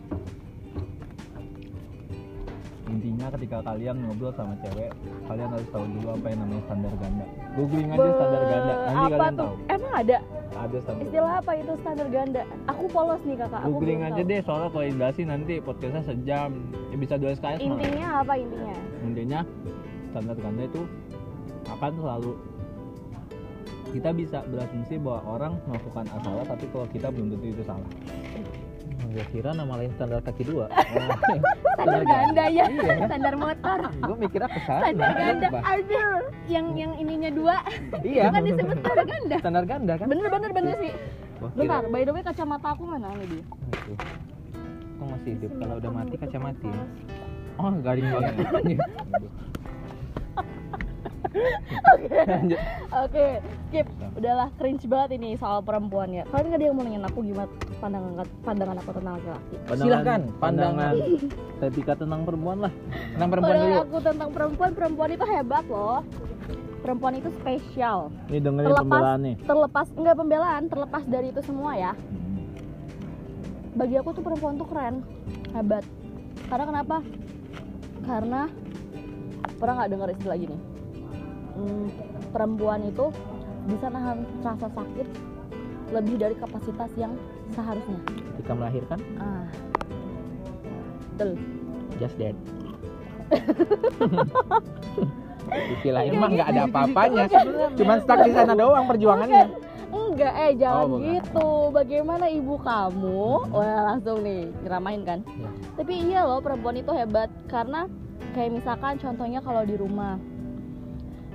Intinya 2.85 3.27
ketika 3.33 3.65
kalian 3.65 3.97
ngobrol 3.97 4.29
sama 4.37 4.53
cewek 4.61 4.93
kalian 5.25 5.49
harus 5.49 5.67
tahu 5.73 5.85
dulu 5.89 6.07
apa 6.13 6.25
yang 6.29 6.39
namanya 6.45 6.63
standar 6.69 6.93
ganda. 7.01 7.25
Googling 7.57 7.89
aja 7.89 8.09
standar 8.13 8.43
ganda 8.45 8.73
nanti 8.75 8.93
apa 8.93 9.09
kalian 9.09 9.33
tuh? 9.33 9.41
tahu. 9.41 9.53
Emang 9.73 9.93
ada? 9.95 10.17
ada 10.55 10.77
standar 10.79 11.03
istilah 11.03 11.33
apa 11.41 11.51
itu 11.59 11.73
standar 11.81 12.07
ganda? 12.13 12.41
Aku 12.69 12.83
polos 12.93 13.21
nih 13.25 13.35
kakak. 13.41 13.61
Aku 13.65 13.71
googling 13.81 14.01
aja 14.05 14.21
tahu. 14.21 14.29
deh 14.29 14.39
soalnya 14.45 14.69
kalau 14.69 14.85
indasi 14.85 15.21
nanti 15.25 15.53
podcastnya 15.59 16.03
sejam. 16.05 16.49
Ya 16.93 16.97
bisa 17.01 17.13
dua 17.17 17.29
SKS 17.33 17.59
malah. 17.59 17.65
intinya 17.65 18.07
apa 18.21 18.33
intinya? 18.37 18.75
Intinya 19.01 19.39
standar 20.13 20.37
ganda 20.39 20.63
itu 20.63 20.81
akan 21.75 21.91
selalu. 21.99 22.31
Kita 23.95 24.09
bisa 24.11 24.43
berasumsi 24.51 24.99
bahwa 24.99 25.19
orang 25.23 25.53
melakukan 25.67 26.05
A 26.11 26.17
salah 26.19 26.43
tapi 26.43 26.65
kalau 26.67 26.87
kita 26.91 27.07
belum 27.11 27.27
tentu 27.31 27.45
itu 27.47 27.63
salah. 27.63 27.89
Gue 29.07 29.23
kira 29.31 29.55
nama 29.55 29.79
lain 29.79 29.91
standar 29.95 30.19
kaki 30.19 30.43
dua. 30.43 30.67
Standar 31.75 32.03
ganda 32.03 32.45
ya 32.51 32.67
Iya. 32.67 33.07
standar 33.07 33.35
motor. 33.35 33.79
Gue 34.03 34.15
mikirnya 34.19 34.47
ke 34.51 34.59
sana 34.67 34.91
standar 34.91 35.11
ganda. 35.15 35.47
aduh 35.63 36.19
yang 36.51 36.65
yang 36.75 36.91
ininya 36.99 37.31
dua. 37.31 37.55
Iya. 38.03 38.31
Kan 38.31 38.43
disebut 38.43 38.77
standar 38.83 39.05
ganda. 39.07 39.35
Standar 39.39 39.63
ganda 39.63 39.93
kan? 39.95 40.07
Bener 40.11 40.27
bener 40.27 40.51
bener 40.51 40.75
sih. 40.83 40.91
Bentar 41.55 41.83
by 41.87 42.03
the 42.03 42.11
way 42.11 42.23
kacamata 42.23 42.67
aku 42.75 42.83
mana 42.83 43.07
ini 43.15 43.39
dia. 43.39 43.43
Kok 44.99 45.07
masih 45.07 45.31
hidup. 45.39 45.51
Kalau 45.63 45.75
udah 45.79 45.91
mati 45.95 46.15
kaca 46.19 46.37
mati 46.39 46.67
oh 47.55 47.71
garing 47.79 48.07
banget 48.11 48.35
lanjut. 52.25 52.59
Oke 52.95 53.25
skip. 53.67 53.87
Udahlah 54.15 54.47
cringe 54.55 54.85
banget 54.85 55.09
ini 55.15 55.35
soal 55.35 55.59
perempuan 55.59 56.09
ya. 56.09 56.23
Kalian 56.25 56.45
nggak 56.47 56.59
ada 56.59 56.65
yang 56.65 56.75
mau 56.75 56.83
nanyain 56.83 57.05
aku 57.05 57.19
gimana 57.21 57.49
pandangan 57.77 58.11
pandangan 58.41 58.77
aku 58.79 58.89
tentang 58.93 59.13
laki-laki? 59.15 59.55
Silahkan, 59.75 60.21
pandangan. 60.39 60.93
ketika 61.61 61.93
tentang 61.95 62.21
perempuan 62.23 62.57
lah. 62.61 62.73
Tentang 63.13 63.29
perempuan 63.29 63.53
Pandangan 63.53 63.75
dulu. 63.75 63.85
aku 63.85 63.97
tentang 64.01 64.29
perempuan 64.31 64.71
perempuan 64.71 65.09
itu 65.11 65.25
hebat 65.25 65.65
loh. 65.67 65.99
Perempuan 66.79 67.13
itu 67.15 67.29
spesial. 67.35 68.13
Ini 68.27 68.39
dengerin 68.39 68.67
Terlepas- 68.67 68.85
pembelaan 68.85 69.19
nih. 69.21 69.35
terlepas 69.41 69.87
enggak 69.91 70.15
pembelaan 70.15 70.61
terlepas 70.65 71.03
dari 71.05 71.27
itu 71.29 71.41
semua 71.41 71.71
ya. 71.73 71.91
Bagi 73.75 73.95
aku 73.97 74.09
tuh 74.11 74.23
perempuan 74.23 74.55
tuh 74.55 74.67
keren 74.69 75.03
hebat. 75.51 75.83
Karena 76.45 76.65
kenapa? 76.65 76.97
Karena 78.05 78.41
pernah 79.55 79.73
nggak 79.77 79.89
dengar 79.89 80.09
istilah 80.11 80.37
gini 80.37 80.57
Hmm, 81.55 81.87
perempuan 82.35 82.83
itu 82.83 83.09
bisa 83.65 83.87
nahan 83.89 84.27
rasa 84.43 84.67
sakit 84.69 85.07
lebih 85.93 86.15
dari 86.19 86.35
kapasitas 86.35 86.91
yang 86.99 87.15
seharusnya. 87.55 87.99
Ketika 88.35 88.51
melahirkan? 88.53 88.99
Ah. 89.17 89.47
Betul. 91.15 91.39
Just 91.95 92.19
dead 92.19 92.35
istilah 95.79 96.01
ini 96.05 96.17
mah 96.17 96.29
nggak 96.33 96.49
ada 96.51 96.61
apa-apanya 96.69 97.25
cuman 97.77 97.97
stuck 98.01 98.19
di 98.25 98.31
sana 98.33 98.53
doang 98.57 98.85
perjuangannya. 98.89 99.45
Enggak 99.95 100.33
eh 100.35 100.51
jangan 100.59 100.83
Oh, 100.91 100.99
gitu. 100.99 101.49
Bagaimana 101.71 102.25
ibu 102.27 102.59
kamu? 102.59 103.47
Wah 103.53 103.81
langsung 103.95 104.25
nih 104.25 104.51
nyeramain 104.65 105.01
kan? 105.07 105.19
Ya. 105.23 105.49
tapi 105.79 105.93
iya 106.03 106.27
loh 106.27 106.43
perempuan 106.43 106.75
itu 106.75 106.91
hebat. 106.91 107.31
Karena 107.47 107.87
kayak 108.35 108.59
misalkan 108.59 108.99
contohnya 108.99 109.39
kalau 109.39 109.63
di 109.63 109.79
rumah 109.79 110.19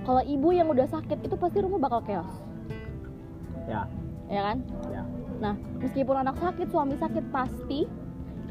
kalau 0.04 0.22
ibu 0.24 0.48
yang 0.52 0.68
udah 0.70 0.86
sakit 0.88 1.18
itu 1.24 1.34
pasti 1.36 1.58
rumah 1.60 1.80
bakal 1.80 2.00
chaos. 2.04 2.32
Ya. 3.68 3.86
Ya 4.30 4.40
kan? 4.46 4.58
Ya. 4.90 5.02
nah 5.40 5.56
meskipun 5.80 6.20
anak 6.20 6.36
sakit 6.36 6.68
suami 6.68 7.00
sakit 7.00 7.32
pasti 7.32 7.88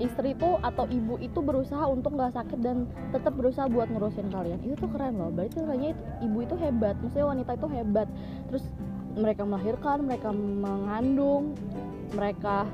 istri 0.01 0.34
itu 0.34 0.50
atau 0.65 0.89
ibu 0.89 1.22
itu 1.22 1.38
berusaha 1.38 1.86
untuk 1.86 2.18
nggak 2.18 2.34
sakit 2.34 2.60
dan 2.65 2.89
tetap 3.13 3.38
berusaha 3.38 3.70
buat 3.70 3.88
ngurusin 3.94 4.32
kalian. 4.34 4.60
Itu 4.65 4.88
tuh 4.88 4.89
keren 4.91 5.22
loh. 5.22 5.29
Berarti 5.29 5.60
itu, 5.60 6.01
ibu 6.25 6.38
itu 6.41 6.56
hebat. 6.58 6.98
Maksudnya 7.03 7.27
wanita 7.29 7.51
itu 7.56 7.68
hebat. 7.70 8.08
Terus 8.50 8.63
mereka 9.20 9.44
melahirkan 9.44 10.06
mereka 10.06 10.29
mengandung 10.34 11.58
mereka 12.13 12.65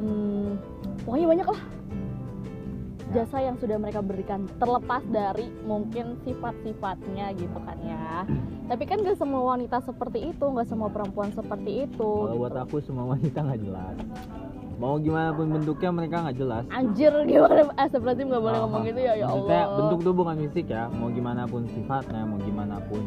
hmm, 0.00 0.58
pokoknya 1.04 1.26
banyak 1.28 1.48
lah 1.48 1.60
jasa 3.08 3.40
yang 3.40 3.56
sudah 3.56 3.76
mereka 3.76 4.00
berikan 4.00 4.44
terlepas 4.56 5.00
dari 5.06 5.48
mungkin 5.62 6.20
sifat-sifatnya 6.22 7.32
gitu 7.34 7.58
kan 7.58 7.78
ya. 7.80 8.28
Tapi 8.66 8.84
kan 8.84 9.00
gak 9.00 9.16
semua 9.16 9.42
wanita 9.48 9.80
seperti 9.80 10.28
itu 10.28 10.44
gak 10.46 10.68
semua 10.68 10.88
perempuan 10.88 11.32
seperti 11.32 11.86
itu 11.86 11.96
kalau 11.98 12.28
gitu. 12.30 12.40
buat 12.40 12.54
aku 12.54 12.76
semua 12.78 13.04
wanita 13.10 13.38
nggak 13.38 13.60
jelas. 13.62 13.96
Mau 14.78 14.94
gimana 14.96 15.32
pun 15.32 15.50
bentuknya 15.50 15.90
mereka 15.90 16.16
nggak 16.22 16.36
jelas. 16.36 16.64
Anjir 16.68 17.10
gimana? 17.26 17.66
Seperti 17.88 18.20
nggak 18.22 18.38
boleh 18.40 18.54
Ah, 18.54 18.62
ngomong 18.62 18.82
gitu 18.84 19.00
ya 19.00 19.12
ya 19.14 19.26
Maksudnya 19.26 19.62
Allah. 19.62 19.76
bentuk 19.80 19.98
tuh 20.00 20.14
bukan 20.14 20.36
fisik 20.40 20.66
ya. 20.68 20.84
Mau 20.88 21.08
gimana 21.08 21.42
pun 21.44 21.62
sifatnya 21.66 22.22
mau 22.22 22.38
gimana 22.38 22.76
pun 22.86 23.02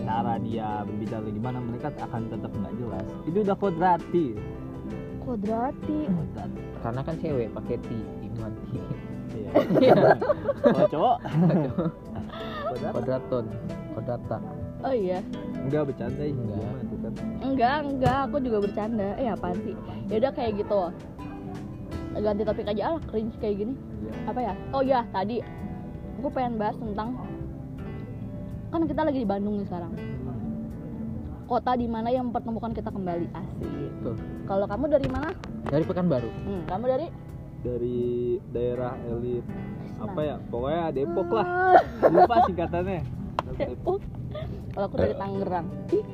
cara 0.00 0.34
dia 0.40 0.82
berbicara 0.82 1.28
gimana 1.28 1.58
mereka 1.60 1.88
akan 1.94 2.22
tetap 2.26 2.50
nggak 2.50 2.74
jelas. 2.74 3.06
Itu 3.22 3.38
udah 3.40 3.54
kodrati 3.54 4.26
kodrati 5.20 6.08
kodrati 6.08 6.58
karena 6.80 7.00
kan 7.04 7.14
cewek 7.14 7.48
pakai 7.52 7.76
T 7.78 7.88
Imanti 8.24 8.64
iya 8.72 8.84
kalau 10.62 10.88
cowok. 10.88 11.16
Kodraton 12.70 13.44
kodrata 13.90 14.38
oh 14.80 14.94
iya. 14.94 15.18
Enggak 15.60 15.92
bercanda 15.92 16.22
ya 16.24 16.32
Enggak. 16.32 16.72
enggak 17.44 17.76
enggak. 17.84 18.18
Aku 18.30 18.36
juga 18.40 18.58
bercanda. 18.64 19.08
Eh 19.20 19.28
apaan 19.28 19.56
sih? 19.60 19.74
Ya 20.08 20.16
udah 20.24 20.32
kayak 20.32 20.52
gitu. 20.56 20.80
Ganti 22.10 22.42
topik 22.42 22.66
aja 22.66 22.96
lah 22.96 23.02
cringe 23.10 23.34
kayak 23.38 23.56
gini. 23.60 23.74
Iya. 23.76 24.12
apa 24.30 24.40
ya? 24.40 24.54
Oh 24.72 24.82
ya 24.82 25.00
tadi. 25.12 25.42
Aku 26.20 26.28
pengen 26.32 26.56
bahas 26.60 26.76
tentang 26.76 27.16
kan 28.70 28.86
kita 28.86 29.02
lagi 29.02 29.18
di 29.20 29.28
Bandung 29.28 29.58
nih 29.58 29.66
sekarang. 29.66 29.92
Kota 31.50 31.74
di 31.74 31.90
mana 31.90 32.14
yang 32.14 32.30
mempertemukan 32.30 32.70
kita 32.70 32.94
kembali. 32.94 33.26
Asik. 33.34 33.90
Tuh. 34.00 34.16
kalau 34.48 34.64
kamu 34.64 34.88
dari 34.88 35.08
mana? 35.12 35.34
Dari 35.68 35.84
Pekanbaru. 35.84 36.30
Hmm, 36.46 36.62
kamu 36.64 36.84
dari 36.88 37.06
dari 37.60 38.38
daerah 38.52 38.96
elit. 39.08 39.44
Apa 40.00 40.20
ya? 40.24 40.36
Pokoknya 40.48 40.84
Depok 40.92 41.28
lah. 41.32 41.46
Ah, 41.46 41.80
lupa 42.08 42.34
singkatannya. 42.48 43.00
Depok. 43.56 44.00
Kalau 44.70 44.86
aku 44.86 44.96
dari 44.96 45.14
Tangerang. 45.18 45.66
Ih 45.92 46.04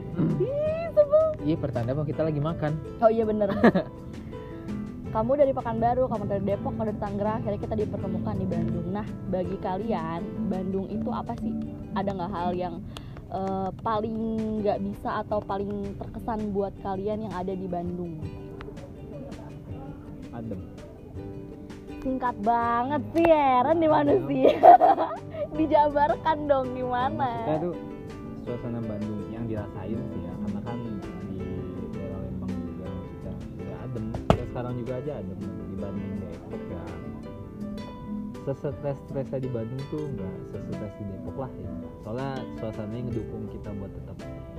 ih 0.42 0.84
sebel. 0.90 1.26
Iya 1.46 1.56
pertanda 1.60 1.90
bahwa 1.94 2.06
kita 2.08 2.22
lagi 2.26 2.40
makan. 2.40 2.72
Oh 2.98 3.10
iya 3.10 3.24
bener. 3.28 3.52
Kamu 5.14 5.32
dari 5.32 5.56
Pekanbaru, 5.56 6.12
kamu 6.12 6.28
dari 6.28 6.44
Depok, 6.44 6.76
kamu 6.76 6.92
dari 6.92 7.00
Tangerang, 7.00 7.40
akhirnya 7.40 7.60
kita 7.64 7.74
dipertemukan 7.78 8.36
di 8.36 8.46
Bandung. 8.52 8.86
Nah, 8.92 9.06
bagi 9.32 9.56
kalian, 9.64 10.20
Bandung 10.52 10.92
itu 10.92 11.08
apa 11.08 11.32
sih? 11.40 11.56
Ada 11.96 12.10
nggak 12.12 12.32
hal 12.36 12.50
yang 12.52 12.74
eh, 13.32 13.70
paling 13.80 14.16
nggak 14.60 14.76
bisa 14.84 15.24
atau 15.24 15.40
paling 15.40 15.96
terkesan 15.96 16.52
buat 16.52 16.76
kalian 16.84 17.30
yang 17.30 17.32
ada 17.32 17.56
di 17.56 17.64
Bandung? 17.64 18.20
adem 20.36 20.60
Singkat 22.06 22.38
banget 22.38 23.02
sih, 23.18 23.26
heran 23.26 23.82
di 23.82 23.90
mana 23.90 24.14
sih? 24.30 24.46
Dijabarkan 25.58 26.38
dong 26.46 26.70
di 26.70 26.86
mana? 26.86 27.42
kita 27.42 27.66
tuh 27.66 27.74
suasana 28.46 28.78
Bandung 28.78 29.26
yang 29.34 29.42
dirasain 29.50 29.98
sih 29.98 30.20
ya 30.22 30.32
karena 30.38 30.60
kan 30.62 30.78
di 31.26 31.42
daerah 31.90 32.18
Lembang 32.22 32.54
juga 32.62 32.86
maksudnya 32.86 33.34
ya 33.58 33.76
adem 33.82 34.04
ya 34.38 34.44
sekarang 34.54 34.72
juga 34.78 34.92
aja 35.02 35.12
adem 35.18 35.38
dibanding 35.74 36.14
Depok 36.22 36.62
ya 36.70 36.82
sesetres 38.46 38.98
stresnya 39.10 39.38
di 39.42 39.50
Bandung 39.50 39.82
tuh 39.90 40.04
nggak 40.14 40.34
sesetres 40.54 40.92
di 41.02 41.04
Depok 41.10 41.36
lah 41.42 41.50
ya 41.58 41.70
soalnya 42.06 42.30
suasananya 42.62 43.02
ngedukung 43.10 43.50
kita 43.50 43.70
buat 43.82 43.90
tetap 43.90 44.16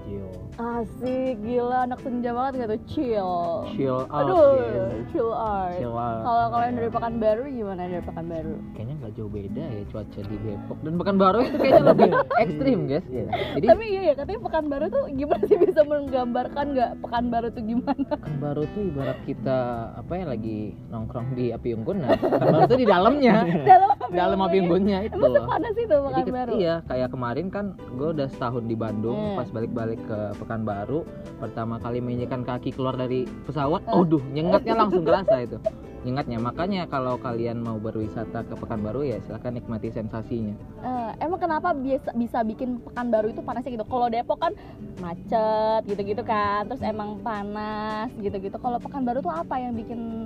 chill 0.07 0.31
Asik, 0.57 1.37
gila 1.39 1.85
anak 1.85 2.01
senja 2.01 2.33
banget 2.33 2.53
gak 2.57 2.69
tuh 2.71 2.81
chill. 2.89 3.33
chill 3.69 3.99
out 4.03 4.25
Aduh, 4.25 4.57
guys. 4.57 5.05
chill 5.07 5.29
out. 5.29 5.69
chill 5.75 5.93
out 5.93 6.21
Kalau 6.23 6.45
kalian 6.49 6.73
dari 6.73 6.89
Pekanbaru 6.89 7.43
gimana 7.47 7.81
dari 7.85 8.01
Pekanbaru? 8.01 8.53
kayaknya 8.73 8.95
nggak 8.97 9.13
jauh 9.13 9.29
beda 9.29 9.63
ya 9.67 9.83
cuaca 9.87 10.19
di 10.23 10.37
Depok 10.39 10.77
dan 10.81 10.93
Pekanbaru 10.95 11.39
itu 11.43 11.57
kayaknya 11.57 11.83
lebih 11.93 12.09
ekstrim 12.39 12.79
guys 12.85 13.05
jadi 13.05 13.65
Tapi 13.67 13.83
iya 13.85 14.01
ya 14.03 14.13
katanya 14.15 14.41
Pekanbaru 14.41 14.85
tuh 14.87 15.03
gimana 15.11 15.43
sih 15.45 15.57
bisa 15.59 15.81
menggambarkan 15.83 16.65
nggak 16.73 16.91
Pekanbaru 16.99 17.47
tuh 17.51 17.63
gimana? 17.63 18.09
Pekanbaru 18.09 18.63
tuh 18.67 18.81
ibarat 18.83 19.19
kita 19.21 19.59
apa 19.93 20.11
ya 20.11 20.25
lagi 20.25 20.59
nongkrong 20.87 21.27
di 21.33 21.45
api 21.51 21.69
unggun 21.75 21.97
nah 21.99 22.17
Pekanbaru 22.17 22.65
tuh 22.65 22.77
di 22.77 22.87
dalamnya 22.87 23.35
Dalam 23.69 23.89
api 23.93 24.11
dalam 24.11 24.39
api 24.41 24.57
unggunnya 24.59 24.97
itu 25.03 25.13
Emang 25.13 25.37
sepanas 25.37 25.75
itu 25.75 25.95
Pekanbaru? 26.01 26.51
iya 26.55 26.75
kayak 26.83 27.09
kemarin 27.11 27.47
kan 27.47 27.65
gue 27.91 28.09
udah 28.09 28.25
setahun 28.27 28.65
di 28.65 28.73
Bandung 28.73 28.95
Hmm. 29.17 29.35
pas 29.35 29.49
balik-balik 29.49 29.96
ke 30.05 30.19
Pekanbaru 30.37 31.01
pertama 31.37 31.77
kali 31.77 31.97
menginjakan 31.97 32.43
kaki 32.43 32.71
keluar 32.71 32.93
dari 32.93 33.25
pesawat 33.45 33.81
Eh. 33.85 33.93
aduh 33.95 34.21
nyengatnya 34.29 34.75
langsung 34.85 35.01
kerasa 35.01 35.41
itu 35.41 35.57
nyengatnya 36.05 36.39
makanya 36.39 36.87
kalau 36.87 37.17
kalian 37.17 37.59
mau 37.59 37.75
berwisata 37.77 38.45
ke 38.45 38.53
Pekanbaru 38.53 39.03
ya 39.03 39.17
silahkan 39.23 39.51
nikmati 39.51 39.89
sensasinya 39.89 40.55
Eh, 40.79 41.11
emang 41.19 41.39
kenapa 41.41 41.73
biasa 41.73 42.13
bisa 42.13 42.43
bikin 42.43 42.79
Pekanbaru 42.79 43.33
itu 43.33 43.41
panasnya 43.41 43.75
gitu? 43.75 43.83
Kalau 43.83 44.07
Depok 44.07 44.39
kan 44.39 44.53
macet 44.97 45.81
gitu-gitu 45.83 46.21
kan, 46.21 46.67
terus 46.67 46.79
emang 46.79 47.19
panas 47.19 48.07
gitu-gitu. 48.17 48.55
Kalau 48.55 48.77
Pekanbaru 48.77 49.19
tuh 49.19 49.33
apa 49.33 49.57
yang 49.57 49.73
bikin 49.73 50.23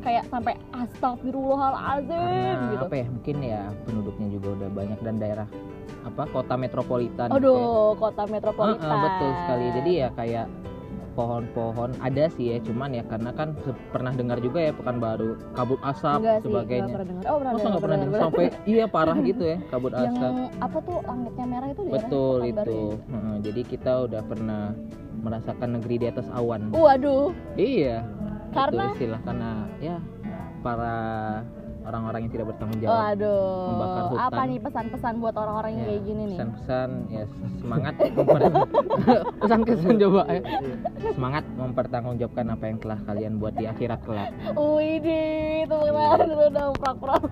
kayak 0.00 0.24
sampai 0.30 0.54
astagfirullahalazim 0.72 2.56
gitu? 2.74 2.84
apa 2.86 2.94
ya 2.96 3.06
mungkin 3.10 3.36
ya 3.42 3.62
penduduknya 3.84 4.28
juga 4.32 4.48
udah 4.62 4.70
banyak 4.72 4.98
dan 5.02 5.14
daerah 5.18 5.48
apa 6.06 6.22
kota 6.30 6.54
metropolitan 6.56 7.28
gitu 7.28 7.36
ya. 7.36 7.40
Aduh, 7.42 7.90
kota 7.98 8.22
metropolitan. 8.30 8.86
ah, 8.86 8.98
betul 9.02 9.30
sekali. 9.44 9.66
Jadi 9.76 9.90
ya 9.92 10.08
kayak 10.14 10.46
pohon-pohon 11.18 11.90
ada 11.98 12.30
sih 12.30 12.54
ya 12.54 12.58
cuman 12.62 12.94
ya 12.94 13.02
karena 13.10 13.34
kan 13.34 13.58
pernah 13.90 14.14
dengar 14.14 14.38
juga 14.38 14.70
ya 14.70 14.72
Pekanbaru 14.72 15.34
kabut 15.50 15.82
asap 15.82 16.22
enggak 16.22 16.38
sih 16.38 16.46
sebagainya. 16.46 16.78
enggak 16.78 16.94
pernah 16.94 17.08
dengar. 17.10 17.24
Oh 17.26 17.36
pernah 17.42 17.52
Masa 17.52 17.66
nggak 17.66 17.82
pernah 17.82 17.98
dengar? 17.98 18.18
Sampai 18.22 18.44
iya 18.70 18.84
parah 18.86 19.18
gitu 19.26 19.42
ya 19.42 19.58
kabut 19.66 19.92
yang 19.98 20.14
asap. 20.14 20.32
apa 20.62 20.78
tuh 20.86 20.98
langitnya 21.02 21.46
merah 21.50 21.68
itu 21.74 21.80
betul 21.90 22.38
itu. 22.46 22.80
ya? 23.02 23.34
Jadi 23.42 23.60
kita 23.66 23.92
udah 24.06 24.22
pernah 24.22 24.62
merasakan 25.18 25.68
negeri 25.82 25.94
di 25.98 26.06
atas 26.06 26.26
awan. 26.30 26.70
Waduh. 26.70 27.34
Iya 27.58 28.06
Karena? 28.50 28.84
itu 28.84 28.94
istilah 28.96 29.20
karena 29.22 29.50
ya 29.78 29.96
para 30.58 30.94
orang-orang 31.80 32.20
yang 32.20 32.32
tidak 32.34 32.46
bertanggung 32.48 32.78
jawab 32.78 33.16
membakar 33.16 33.16
Waduh, 33.16 34.08
hutan. 34.10 34.26
apa 34.28 34.40
nih 34.44 34.58
pesan-pesan 34.60 35.14
buat 35.18 35.34
orang-orang 35.34 35.70
yang 35.70 35.80
Ya, 35.80 35.88
kayak 35.88 36.02
gini 36.04 36.22
nih? 36.22 36.36
pesan-pesan 36.36 36.88
ya 37.08 37.24
semangat 37.56 37.94
memper- 38.18 38.52
pesan-pesan 39.40 39.94
coba 39.98 40.22
ya. 40.28 40.40
semangat 41.10 41.44
mempertanggungjawabkan 41.50 42.46
apa 42.50 42.64
yang 42.66 42.78
telah 42.78 42.98
kalian 43.02 43.32
buat 43.36 43.54
di 43.54 43.64
akhirat 43.64 44.00
kelak 44.04 44.28
Wih, 44.52 45.00
itu 45.64 45.76
benar 45.88 46.18
dong 46.50 46.74
prak-prak. 46.82 47.22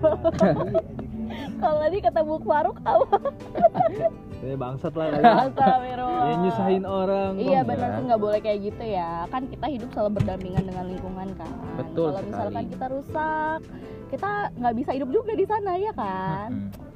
Kalau 1.57 1.77
tadi 1.81 1.97
kata 2.01 2.19
Buk 2.21 2.43
Faruk 2.45 2.77
apa? 2.85 3.17
Eh 4.45 4.53
bangsat 4.53 4.93
lah 4.93 5.07
kalian. 5.09 5.33
Astagfirullah. 5.49 6.25
Ya 6.29 6.35
nyusahin 6.37 6.85
orang. 6.85 7.31
Iya 7.41 7.59
benar 7.65 7.89
tuh 7.97 8.03
nggak 8.05 8.21
boleh 8.21 8.39
kayak 8.39 8.59
gitu 8.69 8.83
ya. 8.85 9.25
Kan 9.33 9.49
kita 9.49 9.65
hidup 9.65 9.89
selalu 9.93 10.21
berdampingan 10.21 10.63
dengan 10.69 10.85
lingkungan 10.85 11.27
kan. 11.35 11.53
Betul 11.81 12.13
Kalau 12.13 12.21
misalkan 12.29 12.65
kita 12.69 12.85
rusak, 12.93 13.59
kita 14.13 14.31
nggak 14.61 14.75
bisa 14.77 14.91
hidup 14.93 15.09
juga 15.09 15.33
di 15.33 15.45
sana 15.49 15.71
ya 15.75 15.93
kan. 15.97 16.49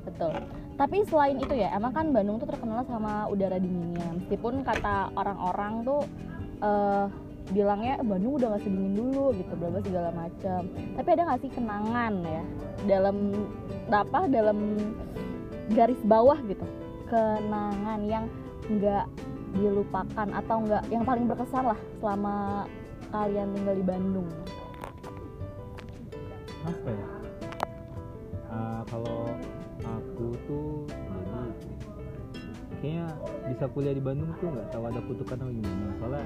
Betul. 0.05 0.33
Tapi 0.77 0.97
selain 1.05 1.37
itu 1.37 1.53
ya, 1.53 1.69
emang 1.77 1.93
kan 1.93 2.09
Bandung 2.09 2.41
tuh 2.41 2.49
terkenal 2.49 2.81
sama 2.85 3.29
udara 3.29 3.57
dinginnya. 3.61 4.05
Meskipun 4.17 4.65
kata 4.65 5.13
orang-orang 5.17 5.73
tuh 5.85 6.01
eh 6.61 7.05
bilangnya 7.49 7.97
"Eh, 7.97 8.05
Bandung 8.05 8.37
udah 8.37 8.47
gak 8.55 8.63
sedingin 8.63 8.93
dulu 8.93 9.33
gitu, 9.33 9.53
bla 9.57 9.81
segala 9.81 10.09
macam. 10.13 10.61
Tapi 10.69 11.09
ada 11.09 11.21
nggak 11.25 11.41
sih 11.41 11.51
kenangan 11.51 12.13
ya 12.21 12.43
dalam 12.85 13.17
apa 13.89 14.19
dalam 14.29 14.77
garis 15.73 15.99
bawah 16.05 16.37
gitu, 16.45 16.63
kenangan 17.09 17.99
yang 18.05 18.25
nggak 18.69 19.05
dilupakan 19.57 20.27
atau 20.31 20.55
nggak 20.63 20.83
yang 20.93 21.03
paling 21.03 21.25
berkesan 21.27 21.67
lah 21.67 21.79
selama 21.99 22.63
kalian 23.11 23.51
tinggal 23.51 23.75
di 23.75 23.85
Bandung. 23.85 24.29
apa 26.61 26.89
ya 26.93 27.07
Ah, 28.51 28.83
kalau 28.85 29.31
aku 29.81 30.27
tuh 30.45 30.85
jadi 30.91 31.75
kayaknya 32.83 33.05
bisa 33.49 33.65
kuliah 33.71 33.95
di 33.95 34.03
Bandung 34.03 34.29
tuh 34.37 34.51
nggak 34.51 34.67
tahu 34.69 34.83
ada 34.85 34.99
kutukan 35.07 35.37
atau 35.41 35.49
gimana 35.49 35.85
soalnya 35.97 36.25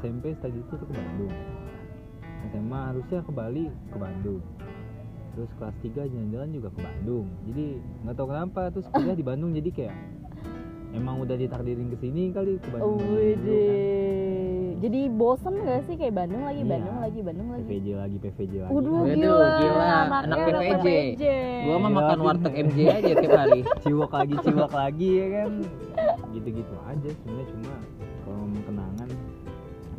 SMP 0.00 0.32
tadi 0.34 0.56
itu 0.56 0.72
tuh 0.72 0.82
ke 0.82 0.94
Bandung 0.94 1.32
SMA 2.48 2.80
harusnya 2.88 3.20
ke 3.20 3.30
Bali 3.30 3.64
ke 3.86 3.96
Bandung 3.96 4.40
terus 5.30 5.50
kelas 5.56 5.76
3 5.78 6.10
jalan-jalan 6.10 6.48
juga 6.50 6.68
ke 6.72 6.80
Bandung 6.80 7.26
jadi 7.44 7.64
nggak 8.02 8.14
tahu 8.16 8.26
kenapa 8.28 8.60
terus 8.68 8.86
kuliah 8.88 9.14
di 9.14 9.22
Bandung 9.22 9.52
jadi 9.52 9.70
kayak 9.70 9.96
emang 10.90 11.22
udah 11.22 11.36
ditakdirin 11.36 11.86
ke 11.86 11.96
sini 12.00 12.32
kali 12.32 12.58
ke 12.58 12.68
Bandung, 12.68 12.98
Bandung 12.98 13.38
dulu 13.38 13.62
kan. 13.62 13.78
Jadi 14.80 15.12
bosen 15.12 15.60
gak 15.60 15.84
sih 15.84 15.92
kayak 15.92 16.14
Bandung 16.16 16.40
lagi, 16.40 16.64
Iya. 16.64 16.72
Bandung 16.72 16.96
lagi, 17.04 17.18
Bandung 17.20 17.48
lagi. 17.52 17.64
PVJ 17.68 17.88
lagi 18.00 18.16
PVJ 18.16 18.52
lagi 18.64 18.72
Waduh, 18.72 19.00
gila, 19.12 19.48
gila. 19.60 19.88
Anak 20.24 20.38
PVJ. 20.40 20.56
PVJ. 20.80 21.24
gua 21.60 21.76
mah 21.76 21.90
Gila, 21.92 21.98
makan 22.00 22.18
warteg 22.24 22.54
MJ 22.64 22.78
aja 22.88 23.12
tiap 23.12 23.32
hari 23.36 23.60
ciwok 23.84 24.12
lagi 24.16 24.34
ciwok 24.40 24.72
lagi 24.72 25.08
ya 25.12 25.26
kan 25.36 25.50
gitu-gitu 26.32 26.74
aja 26.80 27.08
sebenarnya 27.12 27.46
cuma 27.52 27.74
kalau 28.24 28.44
kenangan 28.64 29.08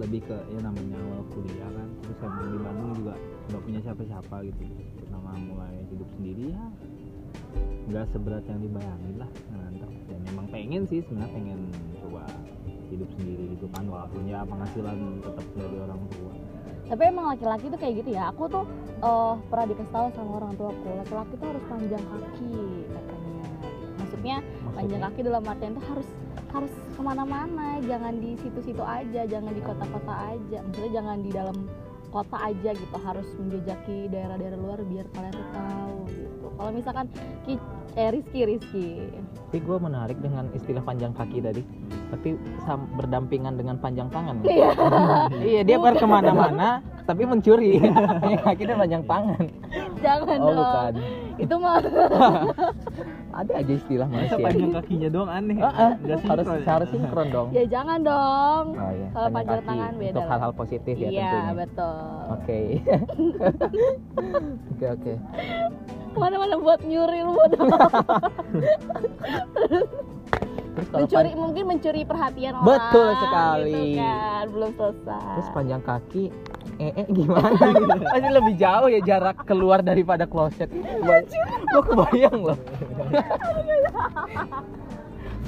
lebih 0.01 0.21
ke 0.25 0.37
ya 0.49 0.59
namanya 0.65 0.97
awal 0.97 1.21
kuliah 1.29 1.69
kan. 1.69 1.87
Terus 2.01 2.19
emang 2.25 2.49
di 2.49 2.59
Bandung 2.59 2.91
juga 2.97 3.15
nggak 3.53 3.61
punya 3.61 3.79
siapa-siapa 3.85 4.35
gitu. 4.49 4.63
Pertama 4.97 5.29
mulai 5.37 5.75
hidup 5.93 6.09
sendiri 6.17 6.43
ya 6.51 6.65
nggak 7.91 8.05
seberat 8.13 8.43
yang 8.47 8.59
dibayangin 8.61 9.15
lah. 9.17 9.29
Ngantar 9.51 9.89
dan 10.09 10.19
emang 10.31 10.47
pengen 10.49 10.83
sih 10.89 10.99
sebenarnya 11.05 11.31
pengen 11.33 11.59
coba 12.01 12.23
hidup 12.91 13.09
sendiri 13.15 13.43
gitu 13.55 13.65
kan 13.71 13.87
walaupun 13.87 14.21
ya 14.27 14.43
penghasilan 14.43 14.97
tetap 15.23 15.45
dari 15.55 15.77
orang 15.79 16.01
tua. 16.11 16.33
Tapi 16.91 17.03
emang 17.07 17.25
laki-laki 17.31 17.65
tuh 17.71 17.79
kayak 17.79 17.93
gitu 18.03 18.09
ya. 18.11 18.23
Aku 18.35 18.51
tuh 18.51 18.65
eh, 18.99 19.33
pernah 19.47 19.65
dikasih 19.69 19.93
tahu 19.95 20.07
sama 20.11 20.31
orang 20.43 20.53
tua 20.59 20.69
aku, 20.75 20.89
laki-laki 20.99 21.33
tuh 21.39 21.47
harus 21.47 21.63
panjang 21.71 22.03
kaki 22.03 22.55
katanya. 22.91 23.47
Maksudnya 24.01 24.37
panjang 24.73 25.01
kaki 25.01 25.19
dalam 25.23 25.43
artian 25.43 25.71
tuh 25.75 25.85
harus 25.87 26.07
harus 26.51 26.73
ke 26.91 27.01
mana-mana, 27.01 27.79
jangan 27.87 28.13
di 28.19 28.35
situ-situ 28.39 28.83
aja, 28.83 29.21
jangan 29.23 29.51
di 29.51 29.61
kota-kota 29.63 30.13
aja. 30.35 30.57
Maksudnya 30.67 30.91
jangan 30.99 31.17
di 31.23 31.31
dalam 31.31 31.57
kota 32.11 32.37
aja 32.43 32.69
gitu, 32.75 32.97
harus 32.99 33.27
menjejaki 33.39 34.11
daerah-daerah 34.11 34.59
luar 34.59 34.79
biar 34.83 35.07
kalian 35.15 35.31
tuh 35.31 35.47
tahu 35.55 35.97
gitu. 36.11 36.47
Kalau 36.59 36.71
misalkan 36.75 37.05
Ki- 37.47 37.69
eh 37.95 38.09
Rizky, 38.11 38.39
Rizky, 38.47 38.87
tapi 39.51 39.67
gue 39.67 39.77
menarik 39.83 40.15
dengan 40.23 40.47
istilah 40.55 40.79
panjang 40.79 41.11
kaki 41.11 41.43
tadi 41.43 41.59
tapi 42.07 42.39
berdampingan 42.95 43.59
dengan 43.59 43.75
panjang 43.75 44.07
tangan 44.07 44.39
ya? 44.43 44.47
Iya. 44.55 44.71
iya 45.43 45.61
dia 45.67 45.75
ber 45.75 45.99
ke 45.99 46.07
mana-mana 46.07 46.79
tapi 47.03 47.27
mencuri 47.27 47.83
kaki 48.47 48.63
dan 48.63 48.79
panjang 48.79 49.03
tangan 49.03 49.43
jangan 49.99 50.37
oh 50.39 50.47
dong. 50.47 50.55
bukan 50.55 50.93
Itu 51.41 51.55
mah 51.57 51.81
ada 53.41 53.51
aja 53.63 53.73
istilah 53.73 54.07
manusia 54.11 54.37
panjang 54.37 54.71
kakinya 54.75 55.09
doang 55.09 55.31
aneh 55.31 55.57
ah. 55.63 55.95
Nggak 55.97 56.19
harus 56.27 56.45
ya? 56.51 56.67
harus 56.67 56.87
sinkron 56.91 57.27
dong 57.31 57.47
ya 57.55 57.63
jangan 57.65 57.99
dong. 58.03 58.65
oh 58.75 58.91
iya 58.91 59.07
Kalau 59.15 59.29
panjang 59.31 59.61
tangan 59.63 59.93
beda 59.95 60.11
untuk 60.11 60.25
hal-hal 60.27 60.51
positif 60.53 60.95
ya 60.99 61.09
iya, 61.09 61.23
tentunya 61.31 61.53
betul. 61.55 61.97
oke 62.29 62.59
oke 64.75 64.85
oke 64.99 65.13
Mana-mana 66.11 66.59
buat 66.59 66.83
nyuri 66.83 67.23
lu 67.23 67.39
mencuri 70.91 71.31
mungkin 71.35 71.63
mencuri 71.67 72.01
perhatian 72.03 72.53
orang 72.55 72.67
Betul 72.67 73.09
sekali. 73.19 73.71
gitu 73.71 73.99
kan 73.99 74.45
belum 74.51 74.71
selesai 74.75 75.33
terus 75.35 75.49
panjang 75.51 75.81
kaki 75.83 76.23
eh, 76.81 76.91
eh 76.97 77.07
gimana 77.13 77.53
pasti 78.09 78.29
lebih 78.33 78.55
jauh 78.57 78.89
ya 78.89 78.99
jarak 79.05 79.37
keluar 79.45 79.85
daripada 79.85 80.25
kloset 80.25 80.69
gue 80.73 81.81
kebayang 81.85 82.41
loh 82.41 82.57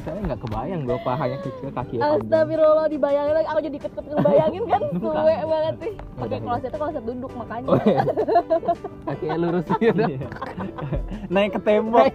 saya 0.04 0.19
nggak 0.19 0.39
kebayang 0.43 0.82
gue 0.84 0.98
pahanya 1.00 1.38
kecil 1.41 1.69
kaki 1.72 1.96
Astagfirullah 2.04 2.91
dibayangin 2.91 3.34
lagi 3.39 3.48
aku 3.48 3.60
jadi 3.63 3.76
ikut-ikut 3.80 4.06
ngebayangin 4.12 4.63
kan 4.67 4.82
suwe 5.00 5.36
banget 5.48 5.76
nih 5.80 5.93
pakai 6.19 6.39
klosetnya 6.43 6.78
kloset 6.78 7.04
duduk 7.08 7.32
makanya 7.39 7.67
oh, 7.72 7.80
iya. 7.88 8.02
kakinya 9.08 9.38
lurus 9.39 9.65
gitu 9.80 10.04
Iya. 10.04 10.28
naik 11.32 11.52
ke 11.56 11.60
tembok 11.63 12.06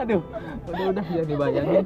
aduh 0.00 0.22
udah 0.72 0.84
udah 0.90 1.04
jangan 1.04 1.28
dibayangin 1.28 1.84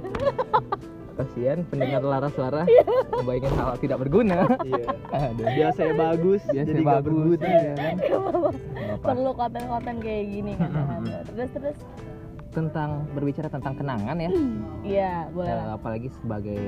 kasihan 1.19 1.59
pendengar 1.67 2.03
lara 2.15 2.31
suara 2.31 2.63
membayangin 3.11 3.53
hal 3.59 3.75
tidak 3.83 3.99
berguna. 4.07 4.47
Iya. 4.63 4.87
aduh. 5.11 5.47
Biasa 5.47 5.81
ya 5.83 5.95
bagus 5.99 6.43
biasa 6.47 6.69
jadi 6.71 6.83
bagus 6.87 7.05
berguna. 7.05 7.47
ya 7.51 7.75
kan? 7.75 7.97
Perlu 9.07 9.31
konten-konten 9.35 9.95
kayak 9.99 10.25
gini 10.31 10.53
kan 10.55 10.71
terus 11.35 11.51
terus. 11.51 11.79
Tentang 12.55 13.05
berbicara 13.13 13.49
tentang 13.51 13.75
kenangan 13.75 14.17
ya. 14.17 14.31
Iya 14.95 15.13
boleh. 15.35 15.51
Eh, 15.51 15.57
lah 15.59 15.75
apalagi 15.75 16.09
sebagai 16.23 16.63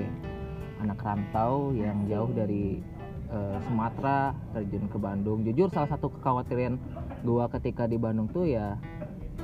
anak 0.82 0.98
rantau 0.98 1.70
yang 1.76 2.04
jauh 2.10 2.30
dari 2.34 2.82
eh, 3.30 3.56
Sumatera 3.70 4.34
terjun 4.52 4.90
ke 4.90 4.98
Bandung. 4.98 5.46
Jujur 5.46 5.70
salah 5.70 5.88
satu 5.94 6.10
kekhawatiran 6.10 6.74
gua 7.22 7.46
ketika 7.52 7.86
di 7.86 8.00
Bandung 8.00 8.26
tuh 8.32 8.48
ya 8.48 8.74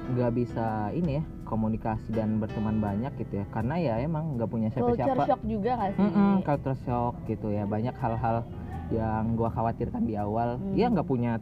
nggak 0.06 0.32
bisa 0.38 0.94
ini 0.94 1.18
ya 1.18 1.24
komunikasi 1.46 2.10
dan 2.10 2.42
berteman 2.42 2.82
banyak 2.82 3.14
gitu 3.22 3.40
ya. 3.40 3.46
Karena 3.54 3.74
ya 3.78 3.94
emang 4.02 4.34
nggak 4.34 4.50
punya 4.50 4.68
culture 4.74 4.98
siapa-siapa 4.98 5.24
shock 5.30 5.42
juga 5.46 5.70
gak 5.78 5.90
sih? 5.94 6.02
Mm-mm, 6.02 6.32
culture 6.42 6.78
shock 6.82 7.14
gitu 7.30 7.48
ya. 7.54 7.64
Banyak 7.64 7.94
hal-hal 7.96 8.42
yang 8.90 9.38
gua 9.38 9.50
khawatirkan 9.54 10.02
di 10.02 10.14
awal. 10.18 10.58
Hmm. 10.58 10.74
ya 10.74 10.90
nggak 10.90 11.06
punya 11.06 11.38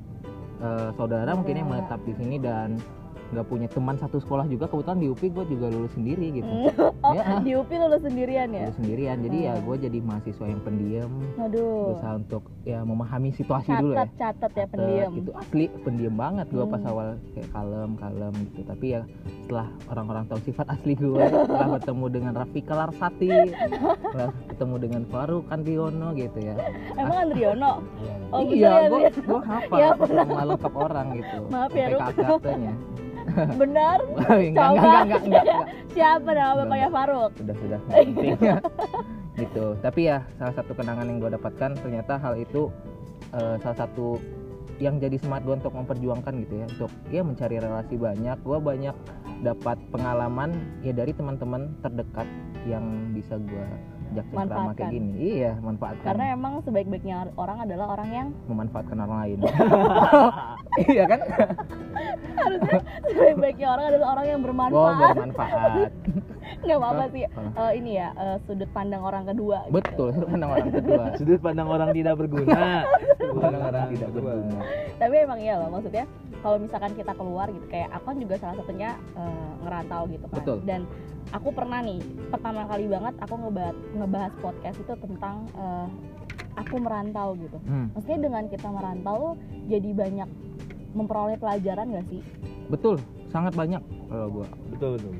eh, 0.61 0.89
saudara 0.95 1.33
mungkin 1.33 1.57
yang 1.57 1.69
Saudara. 1.73 1.83
menetap 1.89 2.01
di 2.05 2.13
sini 2.21 2.37
dan 2.39 2.69
nggak 3.27 3.47
punya 3.47 3.67
teman 3.67 3.97
satu 3.97 4.19
sekolah 4.19 4.45
juga 4.45 4.67
kebetulan 4.67 4.99
di 4.99 5.09
UPI 5.09 5.29
gue 5.31 5.45
juga 5.49 5.67
lulus 5.69 5.93
sendiri 5.93 6.27
gitu. 6.35 6.51
Oh 7.05 7.13
Ya. 7.13 7.37
di 7.39 7.53
UPI 7.53 7.77
lu 7.79 7.99
sendirian 7.99 8.49
ya? 8.49 8.65
Lulus 8.65 8.77
sendirian. 8.77 9.17
Jadi 9.21 9.39
ya 9.43 9.53
Hmm. 9.55 9.63
gue 9.63 9.77
jadi 9.79 9.99
mahasiswa 10.01 10.47
yang 10.47 10.63
pendiam. 10.63 11.11
Aduh. 11.39 11.93
Berusaha 11.93 12.13
untuk 12.17 12.43
ya 12.63 12.79
memahami 12.81 13.29
situasi 13.31 13.71
dulu 13.75 13.93
ya. 13.93 14.05
catat 14.05 14.17
catat 14.17 14.51
ya 14.51 14.57
Catet, 14.57 14.69
pendiam. 14.71 15.11
gitu. 15.15 15.31
Asli 15.35 15.65
pendiam 15.81 16.15
banget 16.15 16.47
gue 16.49 16.65
pas 16.65 16.79
Hmm. 16.79 16.91
awal 16.91 17.07
kayak 17.31 17.49
kalem 17.51 17.91
kalem 17.95 18.33
gitu. 18.43 18.61
Tapi 18.65 18.87
ya 18.89 19.01
setelah 19.39 19.67
orang-orang 19.87 20.25
tahu 20.27 20.41
sifat 20.43 20.67
asli 20.71 20.93
gue 20.95 21.13
setelah 21.45 21.69
bertemu 21.75 22.05
dengan 22.11 22.33
Rafika 22.35 22.75
Larsati 22.75 23.31
setelah 23.53 24.33
ketemu 24.47 24.75
dengan 24.79 25.03
Faruk 25.07 25.45
Andriono 25.49 26.09
gitu 26.15 26.39
ya. 26.41 26.55
Emang 26.95 27.19
Andriono? 27.23 27.73
Oh 28.35 28.43
iya 28.43 28.91
bener 28.91 28.99
ya, 29.07 29.11
gue 29.15 29.31
gue 29.31 29.41
hafal 29.47 29.79
Ya, 29.79 29.89
nama 29.95 30.43
lengkap 30.45 30.75
orang 30.75 31.07
gitu. 31.15 31.39
Maaf 31.47 31.71
ya, 31.71 31.87
Ruk. 31.87 32.03
benar? 33.63 33.99
Enggak 34.05 34.39
enggak 34.39 34.69
Coba. 34.69 34.81
enggak 34.81 35.03
enggak 35.05 35.23
enggak, 35.25 35.45
enggak. 35.49 35.67
siapa 35.95 36.29
nama 36.35 36.53
bapaknya? 36.65 36.89
Faruk? 36.93 37.31
Sudah 37.39 37.57
sudah. 37.59 37.81
Penting 37.91 38.37
gitu. 39.35 39.67
Tapi 39.83 40.01
ya 40.07 40.19
salah 40.39 40.55
satu 40.55 40.73
kenangan 40.79 41.07
yang 41.11 41.19
gue 41.19 41.31
dapatkan 41.35 41.71
ternyata 41.83 42.23
hal 42.23 42.35
itu 42.39 42.71
eh, 43.35 43.57
salah 43.63 43.79
satu 43.87 44.23
yang 44.83 44.99
jadi 44.99 45.15
semangat 45.23 45.47
gue 45.47 45.55
untuk 45.65 45.75
memperjuangkan 45.75 46.35
gitu 46.47 46.55
ya. 46.63 46.67
Untuk 46.71 46.91
ya 47.11 47.23
mencari 47.27 47.57
relasi 47.59 47.95
banyak. 47.99 48.37
Gue 48.43 48.59
banyak 48.63 48.97
dapat 49.43 49.77
pengalaman 49.91 50.55
ya 50.87 50.95
dari 50.95 51.11
teman-teman 51.13 51.75
terdekat 51.83 52.27
yang 52.65 53.13
bisa 53.13 53.37
gue 53.37 53.67
ajak 54.15 54.25
selama 54.31 54.47
Manfaatkan. 54.47 54.77
kayak 54.79 54.93
gini. 54.95 55.11
Iya 55.19 55.53
manfaatkan. 55.59 56.07
Karena 56.07 56.25
emang 56.31 56.53
sebaik-baiknya 56.63 57.17
orang 57.35 57.59
adalah 57.67 57.87
orang 57.91 58.09
yang 58.15 58.29
memanfaatkan 58.47 58.97
orang 59.03 59.17
lain. 59.19 59.39
Iya 60.75 61.07
kan? 61.07 61.21
Harusnya 62.35 62.79
sebaik-baiknya 63.07 63.67
orang 63.71 63.85
adalah 63.95 64.07
orang 64.19 64.27
yang 64.27 64.41
bermanfaat. 64.43 65.15
Bermanfaat. 65.15 65.91
Nggak 66.67 66.79
apa-apa 66.83 67.05
sih. 67.15 67.23
Apa? 67.25 67.41
Eh, 67.55 67.73
ini 67.79 67.91
ya 67.95 68.09
eh, 68.15 68.37
sudut 68.43 68.71
pandang 68.75 69.03
orang 69.07 69.25
kedua 69.25 69.59
gitu. 69.71 69.75
betul 69.79 70.09
sudut 70.11 70.29
pandang 70.31 70.51
orang 70.51 70.71
kedua. 70.71 71.05
Sudut 71.19 71.41
pandang 71.41 71.69
orang 71.71 71.89
tidak 71.95 72.15
berguna. 72.19 72.63
Sudut 73.23 73.39
pandang 73.39 73.63
orang 73.63 73.85
tidak 73.95 74.09
berguna. 74.11 74.59
Tapi 74.99 75.15
emang 75.15 75.39
iya 75.39 75.55
loh 75.63 75.69
maksudnya 75.71 76.05
kalau 76.43 76.57
misalkan 76.59 76.93
kita 76.93 77.13
keluar 77.15 77.47
gitu 77.49 77.67
kayak 77.71 77.89
aku 77.95 78.05
kan 78.11 78.17
juga 78.19 78.35
salah 78.43 78.57
satunya 78.59 78.91
eh, 79.15 79.51
ngerantau 79.63 80.03
gitu 80.11 80.27
kan. 80.27 80.37
Betul. 80.43 80.59
dan 80.67 80.81
aku 81.33 81.49
pernah 81.55 81.81
nih 81.81 82.01
pertama 82.29 82.67
kali 82.69 82.91
banget 82.91 83.15
aku 83.23 83.35
ngebahas 83.39 83.77
ngebahas 83.97 84.33
podcast 84.43 84.77
itu 84.81 84.95
tentang 84.99 85.37
eh, 85.57 85.89
aku 86.55 86.77
merantau 86.79 87.35
gitu. 87.39 87.59
Hmm, 87.67 87.91
maksudnya 87.95 88.21
dengan 88.31 88.45
kita 88.47 88.69
merantau 88.71 89.35
jadi 89.67 89.91
banyak 89.91 90.29
memperoleh 90.95 91.37
pelajaran 91.39 91.91
gak 91.91 92.07
sih? 92.11 92.23
Betul 92.71 93.03
sangat 93.35 93.53
banyak 93.59 93.83
kalau 94.07 94.29
gua. 94.31 94.49
Betul 94.71 94.91
betul 94.99 95.11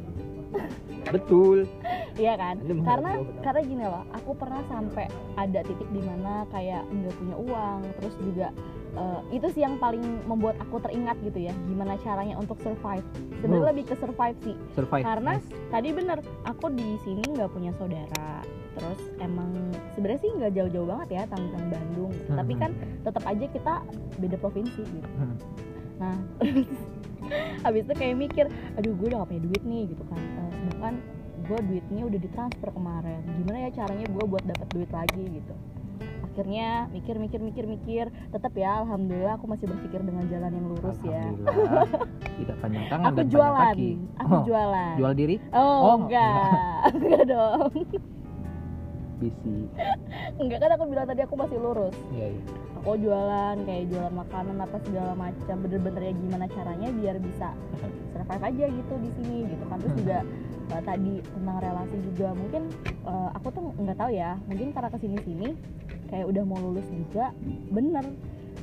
betul. 1.11 1.59
Iya 2.15 2.39
kan? 2.39 2.63
Karena 2.63 3.19
karena 3.43 3.61
gini 3.67 3.85
loh 3.91 4.07
aku 4.15 4.39
pernah 4.39 4.63
sampai 4.71 5.11
ada 5.35 5.67
titik 5.67 5.91
di 5.91 5.99
mana 5.99 6.47
kayak 6.55 6.87
nggak 6.87 7.15
punya 7.19 7.37
uang 7.43 7.79
terus 7.99 8.15
juga 8.23 8.49
eh, 8.95 9.21
itu 9.31 9.47
sih 9.51 9.63
yang 9.63 9.77
paling 9.77 10.03
membuat 10.25 10.55
aku 10.59 10.79
teringat 10.79 11.19
gitu 11.21 11.39
ya 11.41 11.55
gimana 11.67 11.99
caranya 11.99 12.35
untuk 12.35 12.59
survive 12.61 13.05
sebenarnya 13.39 13.61
Oh. 13.61 13.71
lebih 13.71 13.85
ke 13.87 13.95
survive 13.97 14.39
sih 14.41 14.57
survive 14.73 15.05
karena 15.05 15.33
Nice. 15.37 15.49
tadi 15.69 15.89
bener 15.91 16.19
aku 16.43 16.67
di 16.71 16.89
sini 17.03 17.23
nggak 17.27 17.51
punya 17.51 17.73
saudara 17.75 18.41
terus 18.75 18.99
emang 19.19 19.51
sebenarnya 19.95 20.21
sih 20.21 20.31
nggak 20.33 20.53
jauh-jauh 20.53 20.89
banget 20.89 21.09
ya 21.13 21.23
tentang 21.29 21.67
Bandung 21.69 22.11
gitu. 22.11 22.31
Hmm, 22.31 22.39
tapi 22.39 22.53
hmm. 22.53 22.61
kan 22.61 22.71
tetap 23.03 23.25
aja 23.25 23.47
kita 23.47 23.75
beda 24.19 24.37
provinsi 24.37 24.83
gitu 24.83 25.09
Hmm. 25.15 25.37
nah 25.95 26.17
habis 27.65 27.83
itu 27.83 27.95
kayak 27.95 28.17
mikir 28.19 28.47
aduh 28.75 28.93
gue 28.93 29.07
udah 29.09 29.23
gak 29.23 29.31
punya 29.31 29.43
duit 29.43 29.63
nih 29.65 29.83
gitu 29.89 30.05
kan 30.07 30.21
Eh, 30.21 30.51
sedangkan 30.53 30.95
gue 31.45 31.59
duitnya 31.63 32.03
udah 32.05 32.21
ditransfer 32.21 32.69
kemarin 32.69 33.21
gimana 33.37 33.59
ya 33.63 33.71
caranya 33.75 34.07
gue 34.07 34.25
buat 34.25 34.45
dapat 34.45 34.69
duit 34.71 34.91
lagi 34.91 35.25
gitu 35.31 35.55
akhirnya 36.35 36.91
mikir 36.91 37.15
mikir 37.15 37.39
mikir 37.39 37.63
mikir. 37.65 38.05
Tetap 38.35 38.51
ya 38.59 38.83
alhamdulillah 38.83 39.39
aku 39.39 39.47
masih 39.47 39.71
berpikir 39.71 40.03
dengan 40.03 40.27
jalan 40.27 40.51
yang 40.51 40.67
lurus 40.67 40.99
ya. 41.07 41.31
Tidak 42.35 42.57
panjang 42.59 42.85
tangan 42.91 43.07
aku 43.07 43.19
dan 43.23 43.27
jualan 43.31 43.55
kaki. 43.71 43.91
aku 44.19 44.35
Oh, 44.35 44.43
jualan. 44.43 44.95
jual 44.99 45.13
diri? 45.15 45.37
Oh, 45.55 45.63
Oh, 45.63 45.95
enggak. 46.03 46.35
enggak. 46.91 47.23
Dong. 47.31 47.71
Bisi. 49.15 49.57
Enggak 50.43 50.59
kan 50.59 50.71
aku 50.75 50.85
bilang 50.91 51.07
tadi 51.07 51.23
aku 51.23 51.35
masih 51.39 51.59
lurus. 51.63 51.95
Iya 52.11 52.35
iya. 52.35 52.43
Aku 52.83 52.99
jualan 52.99 53.57
kayak 53.63 53.85
jualan 53.89 54.11
makanan 54.13 54.57
apa 54.59 54.77
segala 54.83 55.13
macam. 55.15 55.57
Bener-bener 55.63 56.03
ya 56.03 56.13
gimana 56.19 56.45
caranya 56.51 56.89
biar 56.91 57.17
bisa 57.23 57.55
survive 58.11 58.43
aja 58.43 58.65
gitu 58.67 58.95
di 58.99 59.11
sini 59.15 59.37
gitu 59.47 59.65
kan. 59.71 59.79
Terus 59.79 59.95
juga 60.03 60.19
eh, 60.73 60.83
tadi 60.85 61.15
tentang 61.21 61.59
relasi 61.61 61.97
juga. 62.13 62.29
Mungkin 62.33 62.63
eh, 63.05 63.31
aku 63.37 63.49
tuh 63.53 63.65
nggak 63.81 63.99
tahu 63.99 64.11
ya. 64.15 64.39
Mungkin 64.49 64.73
karena 64.73 64.89
ke 64.89 64.99
sini 65.03 65.19
sini 65.25 65.49
kayak 66.09 66.27
udah 66.31 66.45
mau 66.47 66.59
lulus 66.61 66.87
juga 66.93 67.35
bener. 67.69 68.05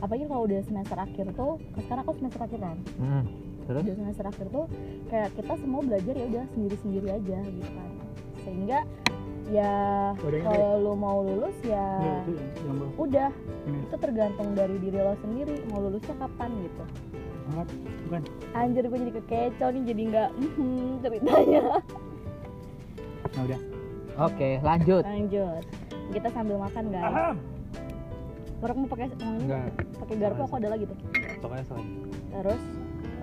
Apalagi 0.02 0.26
kalau 0.26 0.50
udah 0.50 0.60
semester 0.66 0.98
akhir 0.98 1.26
tuh 1.38 1.62
sekarang 1.86 2.04
aku 2.08 2.14
semester 2.18 2.42
akhir 2.42 2.60
kan? 2.64 2.78
Hmm, 2.98 3.24
terus? 3.70 3.82
Udah 3.86 3.96
semester 4.02 4.26
akhir 4.26 4.46
tuh 4.50 4.66
kayak 5.14 5.30
kita 5.38 5.54
semua 5.62 5.82
belajar 5.86 6.14
ya 6.18 6.26
udah 6.26 6.44
sendiri-sendiri 6.58 7.08
aja 7.12 7.38
gitu 7.46 7.70
kan. 7.70 7.90
Sehingga 8.42 8.80
ya 9.52 9.74
kalau 10.48 10.80
lu 10.80 10.94
mau 10.96 11.22
lulus 11.22 11.54
ya 11.68 12.00
udah. 12.98 13.30
Itu 13.62 13.96
tergantung 14.02 14.58
dari 14.58 14.80
diri 14.82 14.98
lo 14.98 15.14
sendiri 15.22 15.62
mau 15.70 15.86
lulusnya 15.86 16.18
kapan 16.18 16.50
gitu 16.66 16.84
bukan. 18.08 18.22
anjir 18.56 18.84
gue 18.88 19.00
jadi 19.08 19.14
kekecoh 19.22 19.70
nih 19.72 19.84
jadi 19.88 20.02
nggak 20.12 20.30
mhm, 20.36 20.88
ceritanya. 21.04 21.64
Nah 23.32 23.42
udah. 23.48 23.60
oke 24.28 24.50
lanjut. 24.64 25.04
Lanjut. 25.08 25.64
Kita 26.12 26.28
sambil 26.36 26.58
makan 26.60 26.84
guys. 26.92 27.38
Baru 28.62 28.74
mau 28.78 28.88
pakai 28.92 29.08
mau 29.24 29.34
ini 29.34 29.44
enggak. 29.48 29.68
Pakai 29.98 30.16
garpu 30.20 30.42
aku 30.46 30.56
ada 30.60 30.70
lagi 30.70 30.84
tuh? 30.86 30.98
Pokoknya 31.42 31.64
selain. 31.66 31.88
Terus 32.30 32.64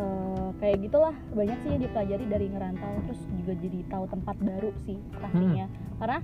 eh, 0.00 0.48
kayak 0.58 0.76
gitulah 0.88 1.14
banyak 1.36 1.58
sih 1.62 1.68
yang 1.76 1.82
dipelajari 1.84 2.24
dari 2.26 2.46
ngerantau 2.50 2.92
terus 3.06 3.20
juga 3.36 3.52
jadi 3.60 3.78
tahu 3.92 4.04
tempat 4.10 4.36
baru 4.40 4.70
sih 4.88 4.98
pastinya. 5.14 5.66
Karena 6.00 6.18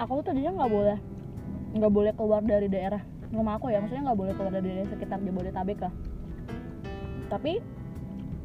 aku 0.00 0.10
tuh 0.20 0.24
tadinya 0.32 0.52
nggak 0.56 0.72
boleh 0.72 0.98
nggak 1.70 1.92
boleh 1.92 2.12
keluar 2.18 2.42
dari 2.42 2.66
daerah 2.66 3.02
rumah 3.30 3.54
aku 3.62 3.70
ya 3.70 3.78
maksudnya 3.78 4.10
nggak 4.10 4.18
boleh 4.18 4.32
keluar 4.34 4.52
dari 4.58 4.66
daerah 4.74 4.90
sekitar 4.90 5.18
Jabodetabek 5.22 5.78
lah 5.86 5.94
tapi 7.30 7.62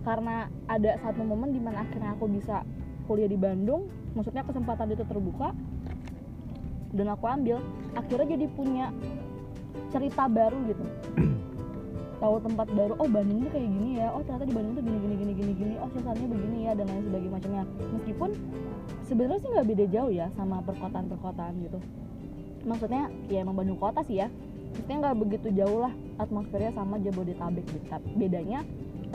karena 0.06 0.48
ada 0.70 1.02
satu 1.02 1.26
momen 1.26 1.50
di 1.50 1.60
mana 1.60 1.82
akhirnya 1.82 2.14
aku 2.14 2.30
bisa 2.30 2.62
kuliah 3.10 3.26
di 3.26 3.36
Bandung 3.36 3.90
maksudnya 4.14 4.46
kesempatan 4.46 4.94
itu 4.94 5.02
terbuka 5.04 5.52
dan 6.96 7.12
aku 7.12 7.26
ambil 7.28 7.60
akhirnya 7.98 8.38
jadi 8.38 8.46
punya 8.56 8.94
cerita 9.92 10.32
baru 10.32 10.56
gitu. 10.72 10.86
Tahu 12.24 12.36
tempat 12.40 12.68
baru 12.72 12.96
oh 12.96 13.10
Bandung 13.12 13.44
tuh 13.44 13.52
kayak 13.52 13.68
gini 13.68 14.00
ya 14.00 14.08
oh 14.16 14.24
ternyata 14.24 14.48
di 14.48 14.56
Bandung 14.56 14.74
tuh 14.80 14.84
gini 14.88 14.98
gini 15.04 15.16
gini 15.20 15.34
gini 15.36 15.52
gini 15.58 15.74
oh 15.84 15.90
suasananya 15.92 16.30
begini 16.32 16.58
ya 16.64 16.72
dan 16.78 16.86
lain 16.88 17.04
sebagainya. 17.04 17.34
Macamnya 17.36 17.64
meskipun 17.92 18.30
sebenarnya 19.04 19.40
sih 19.44 19.50
nggak 19.52 19.68
beda 19.68 19.86
jauh 19.92 20.12
ya 20.16 20.28
sama 20.40 20.64
perkotaan 20.64 21.06
perkotaan 21.12 21.54
gitu. 21.68 21.80
Maksudnya 22.64 23.12
ya 23.28 23.44
emang 23.44 23.60
Bandung 23.60 23.78
kota 23.78 24.00
sih 24.08 24.24
ya 24.24 24.32
maksudnya 24.76 24.98
nggak 25.08 25.18
begitu 25.24 25.48
jauh 25.56 25.80
lah 25.88 25.94
atmosfernya 26.20 26.76
sama 26.76 27.00
Jabodetabek 27.00 27.64
gitu 27.64 27.96
bedanya 28.20 28.60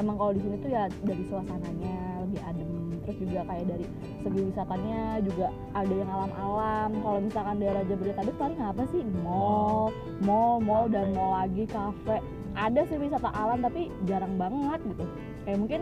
emang 0.01 0.17
kalau 0.17 0.33
di 0.33 0.41
sini 0.41 0.57
tuh 0.65 0.71
ya 0.73 0.89
dari 1.05 1.23
suasananya 1.29 2.25
lebih 2.25 2.41
adem 2.49 2.81
terus 3.05 3.27
juga 3.27 3.43
kayak 3.49 3.65
dari 3.67 3.87
segi 4.23 4.41
wisatanya 4.53 5.01
juga 5.25 5.49
ada 5.75 5.95
yang 5.95 6.11
alam-alam. 6.11 6.91
Kalau 7.03 7.19
misalkan 7.19 7.57
daerah 7.59 7.83
Jabodetabek 7.89 8.37
paling 8.39 8.61
apa 8.63 8.83
sih? 8.95 9.03
Mall 9.27 9.91
mall 10.23 10.63
mall 10.63 10.87
dan 10.87 11.11
mall 11.17 11.35
lagi 11.35 11.67
kafe 11.67 12.23
ada 12.55 12.81
sih 12.87 13.03
wisata 13.03 13.35
alam 13.35 13.65
tapi 13.67 13.91
jarang 14.07 14.39
banget 14.39 14.79
gitu. 14.95 15.05
Kayak 15.43 15.59
mungkin 15.59 15.81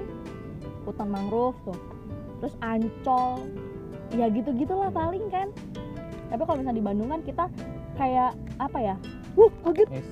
hutan 0.88 1.08
mangrove 1.12 1.58
tuh. 1.68 1.78
Terus 2.40 2.54
ancol. 2.64 3.44
Ya 4.16 4.32
gitu 4.32 4.54
gitulah 4.56 4.88
paling 4.88 5.28
kan. 5.28 5.52
Tapi 6.32 6.42
kalau 6.48 6.64
misalnya 6.64 6.80
di 6.80 6.86
Bandung 6.86 7.12
kan 7.12 7.20
kita 7.28 7.44
kayak 8.00 8.32
apa 8.56 8.78
ya 8.78 8.96
uh 9.38 9.52
kaget. 9.62 9.88
Yes. 9.94 10.08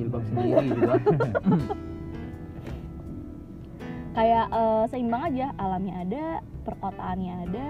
Jilbab 0.00 0.22
sendiri. 0.28 0.66
Juga 0.72 0.94
kayak 4.16 4.46
eh, 4.48 4.84
seimbang 4.88 5.22
aja. 5.28 5.46
Alamnya 5.60 5.94
ada 6.00 6.24
perkotaannya 6.64 7.34
ada. 7.50 7.68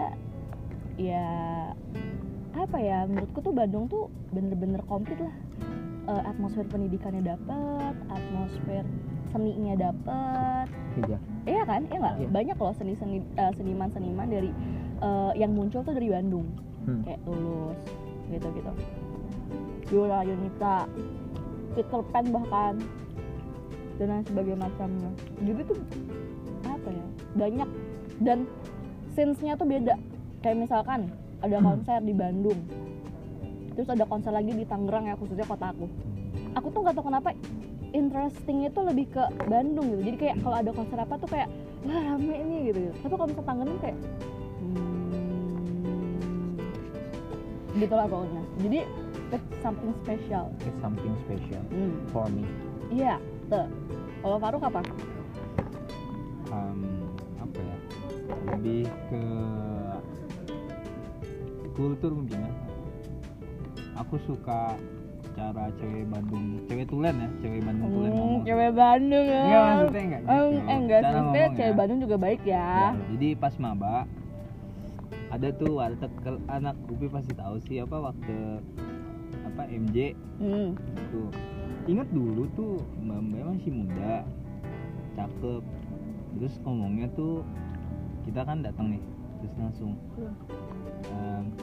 Ya 0.95 1.27
apa 2.55 2.79
ya 2.79 3.03
menurutku 3.11 3.43
tuh 3.43 3.51
Bandung 3.51 3.91
tuh 3.91 4.07
bener-bener 4.31 4.81
komplit 4.87 5.19
lah. 5.19 5.35
Eh, 6.05 6.23
atmosfer 6.31 6.69
pendidikannya 6.69 7.25
dapet 7.25 7.95
atmosfer 8.13 8.85
seninya 9.35 9.75
dapet. 9.91 10.67
Iya. 10.95 11.19
iya 11.43 11.63
kan? 11.67 11.83
Iya 11.91 11.99
nggak? 11.99 12.17
Iya. 12.23 12.29
banyak 12.31 12.57
loh 12.57 12.75
seni 12.79 12.95
seni 12.95 13.19
seniman 13.59 13.91
seniman 13.91 14.31
dari 14.31 14.51
eh, 15.03 15.33
yang 15.35 15.51
muncul 15.51 15.83
tuh 15.83 15.91
dari 15.91 16.13
Bandung. 16.13 16.47
Hmm. 16.85 17.01
kayak 17.01 17.21
tulus 17.25 17.81
gitu 18.29 18.49
gitu 18.61 18.73
Yola 19.93 20.25
Yunita 20.25 20.89
Peter 21.75 22.01
Pan 22.15 22.25
bahkan 22.31 22.79
dan 23.99 24.07
lain 24.11 24.25
sebagainya 24.27 24.59
macamnya. 24.59 25.11
Jadi 25.43 25.61
tuh 25.71 25.79
apa 26.67 26.89
ya 26.91 27.07
banyak. 27.39 27.69
Dan 28.23 28.47
scenes-nya 29.15 29.55
tuh 29.59 29.67
beda. 29.67 29.95
Kayak 30.43 30.57
misalkan 30.67 31.11
ada 31.43 31.59
konser 31.63 31.99
di 32.03 32.15
Bandung. 32.15 32.59
Terus 33.75 33.91
ada 33.91 34.07
konser 34.07 34.31
lagi 34.31 34.55
di 34.55 34.65
Tangerang 34.67 35.11
ya 35.11 35.15
khususnya 35.19 35.47
kota 35.47 35.75
aku. 35.75 35.87
Aku 36.55 36.71
tuh 36.71 36.81
nggak 36.87 36.95
tahu 36.95 37.11
kenapa 37.11 37.35
interestingnya 37.95 38.71
tuh 38.71 38.87
lebih 38.87 39.11
ke 39.11 39.23
Bandung 39.47 39.95
gitu. 39.95 40.03
Jadi 40.11 40.17
kayak 40.19 40.37
kalau 40.43 40.57
ada 40.59 40.71
konser 40.75 40.99
apa 40.99 41.15
tuh 41.19 41.29
kayak 41.31 41.51
wah 41.87 42.03
rame 42.15 42.35
nih 42.35 42.61
gitu. 42.71 42.81
Tapi 43.03 43.15
kalau 43.15 43.29
misalnya 43.31 43.49
Tangerang 43.51 43.79
kayak 43.83 43.99
hmm, 44.63 46.59
gitu 47.79 47.95
lah 47.95 48.07
pokoknya. 48.07 48.43
Jadi 48.63 48.79
it's 49.35 49.51
something 49.61 49.93
special 50.07 50.55
It's 50.63 50.79
something 50.79 51.15
special 51.27 51.63
hmm. 51.75 51.93
for 52.15 52.27
me 52.31 52.47
iya 52.95 53.19
tuh 53.51 53.67
kalau 54.23 54.37
Faruk 54.39 54.63
apa 54.63 54.81
Em, 56.55 56.81
apa 57.43 57.59
ya 57.59 57.77
lebih 58.55 58.87
ke 59.11 59.23
kultur 61.75 62.15
mungkin 62.15 62.47
ya 62.47 62.53
aku 63.99 64.15
suka 64.23 64.79
cara 65.35 65.67
cewek 65.83 66.07
Bandung 66.07 66.63
cewek 66.71 66.87
tulen 66.87 67.15
ya 67.19 67.29
cewek 67.43 67.61
Bandung 67.67 67.89
tulen 67.91 68.11
Hmm, 68.15 68.19
ngomong 68.23 68.43
cewek 68.47 68.71
Bandung 68.71 69.27
ya. 69.27 69.43
Enggak 69.43 69.63
maksudnya 69.67 70.03
enggak 70.05 70.21
gitu. 70.23 70.31
Eh, 70.31 70.39
eh, 70.71 70.79
enggak 70.79 71.01
Cara 71.03 71.11
maksudnya 71.19 71.49
cewek 71.51 71.73
ya. 71.75 71.79
Bandung 71.79 71.99
juga 71.99 72.17
baik 72.23 72.43
ya. 72.47 72.71
Ya, 72.71 72.87
jadi 73.11 73.29
pas 73.35 73.55
maba 73.59 73.97
ada 75.35 75.49
tuh 75.51 75.71
warteg 75.75 76.13
anak 76.47 76.77
UPI 76.87 77.09
pasti 77.11 77.33
tahu 77.35 77.57
sih 77.67 77.83
apa 77.83 77.97
waktu 77.99 78.37
apa 79.55 79.71
MJ 79.71 80.19
Hmm. 80.43 80.75
itu 80.99 81.23
ingat 81.87 82.11
dulu 82.11 82.51
tuh 82.59 82.83
mbak 83.07 83.23
mbak 83.23 83.55
masih 83.55 83.71
muda 83.71 84.27
cakep. 85.15 85.63
Terus 86.35 86.55
ngomongnya 86.67 87.07
tuh 87.15 87.47
kita 88.27 88.43
kan 88.43 88.67
datang 88.67 88.99
nih 88.99 89.03
terus 89.39 89.55
langsung. 89.55 89.95
Ehm, 91.07 91.55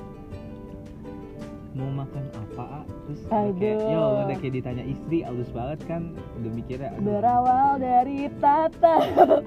mau 1.71 1.87
makan 1.87 2.23
apa 2.35 2.83
ah? 2.83 2.85
terus 3.07 3.19
udah 3.23 3.47
kayak 3.55 3.79
Aduh. 3.79 3.93
yo 3.95 4.03
udah 4.27 4.37
kayak 4.43 4.53
ditanya 4.59 4.83
istri 4.83 5.17
halus 5.23 5.49
banget 5.55 5.79
kan 5.87 6.01
udah 6.43 6.51
mikirnya 6.51 6.89
aduh, 6.91 7.03
Berawal 7.07 7.69
dari 7.79 8.19
tata 8.43 8.95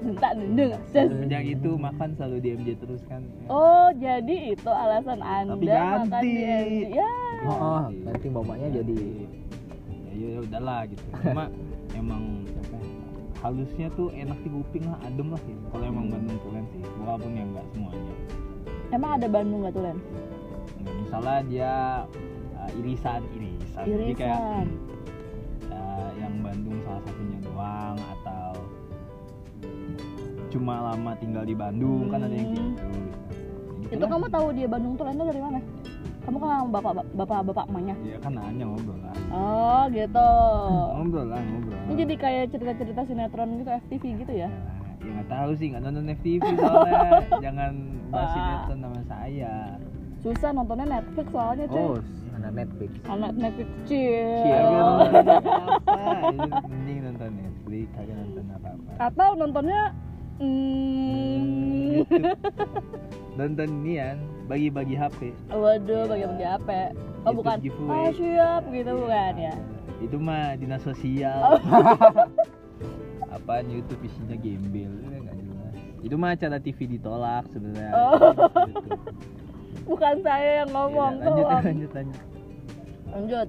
minta 0.01 0.29
dendeng. 0.33 0.71
Semenjak 0.89 1.43
itu 1.45 1.69
makan 1.77 2.09
selalu 2.17 2.37
di 2.41 2.47
MJ 2.57 2.69
terus 2.81 3.01
kan 3.05 3.21
Oh, 3.45 3.93
jadi 4.01 4.57
itu 4.57 4.71
alasan 4.71 5.21
Anda 5.21 5.53
Tapi 5.53 5.65
makan 5.69 6.07
ganti. 6.09 6.25
di 6.25 6.33
MJ. 6.41 6.83
Ya. 6.97 7.13
Oh, 7.45 7.53
oh, 7.53 7.83
nanti 7.93 8.27
bapaknya 8.33 8.67
jadi 8.81 8.97
ya 10.01 10.13
ya 10.15 10.27
ya 10.33 10.39
udahlah 10.41 10.79
gitu 10.89 11.03
cuma 11.21 11.45
emang 11.99 12.23
apa 12.47 12.75
ya, 12.79 12.89
halusnya 13.43 13.87
tuh 13.93 14.09
enak 14.15 14.37
di 14.41 14.49
kuping 14.49 14.85
lah 14.89 14.97
adem 15.05 15.27
lah 15.29 15.41
gitu 15.45 15.63
kalau 15.69 15.85
emang 15.85 16.05
Bandung 16.09 16.39
tulen 16.41 16.65
sih 16.73 16.81
walaupun 17.03 17.31
ya 17.35 17.43
enggak 17.45 17.65
semuanya 17.75 18.15
Emang 18.93 19.11
ada 19.17 19.27
Bandung 19.27 19.59
nggak 19.65 19.73
tuh 19.75 19.83
Misalnya 21.15 21.39
dia 21.47 21.73
uh, 22.59 22.69
irisan 22.75 23.21
irisan 23.31 23.83
jadi 23.87 24.11
kayak 24.13 24.35
Irisan. 24.35 24.67
uh, 25.71 26.09
yang 26.19 26.33
Bandung 26.43 26.75
salah 26.83 26.99
satunya 27.07 27.39
doang 27.39 27.95
atau 28.19 28.51
cuma 30.51 30.91
lama 30.91 31.11
tinggal 31.15 31.47
di 31.47 31.55
Bandung 31.55 32.11
kan 32.11 32.19
ada 32.19 32.35
yang 32.35 32.51
kayak 32.51 32.67
gitu. 32.67 33.95
Itu 33.95 34.05
kamu 34.05 34.27
tahu 34.27 34.45
dia 34.51 34.67
Bandung 34.67 34.93
tuh 34.95 35.07
dari 35.07 35.39
mana? 35.39 35.59
Kamu 36.27 36.35
kan 36.35 36.47
sama 36.51 36.67
bapak 36.73 36.91
bapak 37.15 37.39
bapak 37.47 37.65
emaknya. 37.69 37.95
ya 38.03 38.17
kan 38.19 38.31
nanya 38.35 38.65
ngobrol 38.65 38.99
lah 38.99 39.15
Oh, 39.31 39.83
gitu. 39.95 40.29
ngobrol 40.99 41.27
lah 41.31 41.39
ngobrol 41.39 41.79
Ini 41.79 41.93
jadi 41.95 42.15
kayak 42.19 42.43
cerita-cerita 42.51 43.01
sinetron 43.07 43.55
gitu 43.55 43.71
FTV 43.87 44.03
gitu 44.19 44.33
ya? 44.35 44.49
Ya, 44.51 44.99
ya 44.99 45.09
nggak 45.15 45.29
tahu 45.31 45.49
sih 45.55 45.71
nggak 45.71 45.79
nonton 45.79 46.11
FTV 46.11 46.43
soalnya 46.59 46.99
jangan 47.47 47.71
bahas 48.11 48.29
sinetron 48.35 48.79
sama 48.83 48.99
saya 49.07 49.55
Susah 50.25 50.49
nontonnya 50.51 50.89
Netflix 50.89 51.27
soalnya 51.29 51.69
cuy. 51.69 51.77
oh 51.77 51.95
anak 52.35 52.51
Netflix 52.57 52.91
Anak 53.05 53.31
Netflix 53.37 53.69
chill. 53.85 54.89
Apa-apa 55.85 56.33
mending 56.65 56.97
nonton 57.05 57.29
Netflix 57.37 57.85
kagak 57.93 58.15
nonton 58.17 58.45
apa-apa 58.51 58.91
Atau 58.97 59.29
nontonnya 59.37 59.81
hmm, 60.41 62.03
nonton 63.37 63.69
nian 63.85 64.17
bagi-bagi 64.45 64.97
HP 64.97 65.29
waduh 65.49 66.05
bagi-bagi 66.05 66.45
HP. 66.45 66.69
Oh 67.25 67.33
bukan. 67.33 67.57
Oh 67.89 68.09
siap 68.13 68.61
gitu 68.69 68.91
bukan 68.97 69.33
ya. 69.37 69.53
itu 70.01 70.17
mah 70.17 70.53
dinas 70.57 70.81
sosial 70.81 71.55
Oh. 71.55 71.57
apaan 73.35 73.67
YouTube 73.69 74.01
isinya 74.01 74.35
gembel 74.35 74.91
jelas 75.05 75.37
itu 76.01 76.15
mah 76.15 76.33
acara 76.33 76.57
TV 76.57 76.97
ditolak 76.97 77.45
sebenarnya 77.49 77.93
Oh. 77.93 78.33
Bukan 79.85 80.15
saya 80.25 80.65
yang 80.65 80.69
ngomong 80.73 81.13
Ya, 81.17 81.21
lanjut 81.21 81.45
tolong. 81.45 81.63
lanjut 81.63 81.91
lanjut 81.93 82.21
Lanjut. 83.15 83.47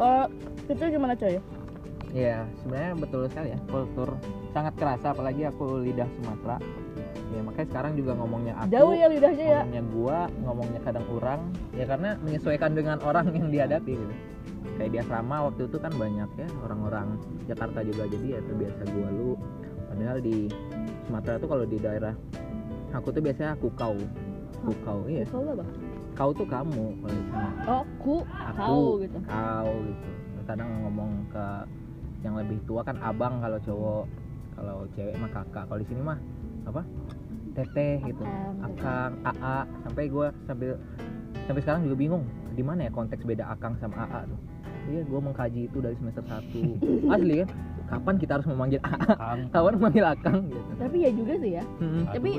Oh, 0.00 0.24
itu 0.70 0.82
gimana 0.88 1.14
coy? 1.18 1.36
Ya, 2.12 2.44
sebenarnya 2.60 2.92
betul 2.96 3.22
sekali 3.28 3.48
ya. 3.52 3.58
Kultur 3.68 4.08
sangat 4.52 4.74
kerasa 4.76 5.12
apalagi 5.12 5.44
aku 5.48 5.80
lidah 5.84 6.08
Sumatera. 6.20 6.56
Ya, 7.32 7.40
makanya 7.40 7.68
sekarang 7.72 7.92
juga 7.96 8.12
ngomongnya 8.16 8.54
aku. 8.60 8.68
Jauh 8.72 8.92
ya 8.92 9.06
lidahnya 9.08 9.44
ya. 9.44 9.60
Ngomongnya 9.64 9.82
gua, 9.92 10.18
ngomongnya 10.44 10.80
kadang 10.84 11.06
orang. 11.08 11.40
Ya 11.72 11.84
karena 11.88 12.10
menyesuaikan 12.20 12.72
dengan 12.76 13.00
orang 13.04 13.32
yang 13.32 13.48
dihadapi 13.48 13.92
gitu. 13.96 14.14
Kayak 14.76 14.90
di 14.92 14.98
asrama 15.04 15.36
waktu 15.52 15.68
itu 15.68 15.76
kan 15.80 15.92
banyak 15.96 16.30
ya 16.38 16.48
orang-orang 16.64 17.06
Jakarta 17.44 17.78
juga 17.84 18.08
jadi 18.08 18.26
ya 18.36 18.40
terbiasa 18.44 18.82
gua 18.88 19.08
lu. 19.12 19.32
Padahal 19.88 20.18
di 20.24 20.36
Sumatera 21.08 21.36
tuh 21.40 21.48
kalau 21.48 21.64
di 21.68 21.76
daerah 21.76 22.14
aku 22.92 23.08
tuh 23.12 23.20
biasanya 23.24 23.56
aku 23.56 23.68
kau. 23.76 23.96
Aku 24.62 24.70
kau, 24.86 25.00
iya. 25.10 25.26
Kau 25.26 25.42
apa? 25.42 25.66
Kau 26.14 26.30
tuh 26.30 26.46
kamu 26.46 26.94
kalau 27.02 27.10
di 27.10 27.24
sana. 27.34 27.50
Oh, 27.66 27.82
ku, 27.98 28.14
Aku, 28.22 28.54
kau 28.54 28.82
gitu. 29.02 29.18
kau 29.26 29.70
gitu. 29.90 30.08
Kadang 30.46 30.70
ngomong 30.86 31.10
ke 31.34 31.46
yang 32.22 32.38
lebih 32.38 32.62
tua 32.62 32.86
kan 32.86 32.94
abang 33.02 33.42
kalau 33.42 33.58
cowok, 33.58 34.04
kalau 34.54 34.86
cewek 34.94 35.18
mah 35.18 35.30
kakak. 35.34 35.66
Kalau 35.66 35.80
di 35.82 35.86
sini 35.90 36.00
mah 36.06 36.18
apa? 36.70 36.86
Teteh 37.58 38.06
gitu. 38.06 38.22
Akang. 38.22 38.54
Akang, 38.62 39.12
AA, 39.26 39.56
sampai 39.82 40.04
gua 40.06 40.30
sambil 40.46 40.78
sampai 41.50 41.60
sekarang 41.66 41.82
juga 41.82 41.96
bingung 41.98 42.24
di 42.54 42.62
mana 42.62 42.86
ya 42.86 42.90
konteks 42.94 43.26
beda 43.26 43.50
akang 43.50 43.74
sama 43.82 44.06
AA 44.06 44.30
tuh. 44.30 44.40
Iya, 44.94 45.02
gua 45.10 45.20
mengkaji 45.26 45.66
itu 45.66 45.78
dari 45.82 45.98
semester 45.98 46.22
1. 46.22 46.78
Asli 47.18 47.34
kan? 47.42 47.48
Kapan 47.90 48.14
kita 48.14 48.38
harus 48.38 48.46
memanggil 48.46 48.78
AA? 48.78 49.10
Kang 49.18 49.40
Kapan 49.50 49.72
memanggil 49.74 50.06
akang 50.06 50.38
gitu. 50.46 50.70
Tapi 50.78 50.96
ya 51.02 51.10
juga 51.10 51.34
sih 51.42 51.50
ya. 51.58 51.64
Hmm. 51.82 52.06
Tapi- 52.14 52.38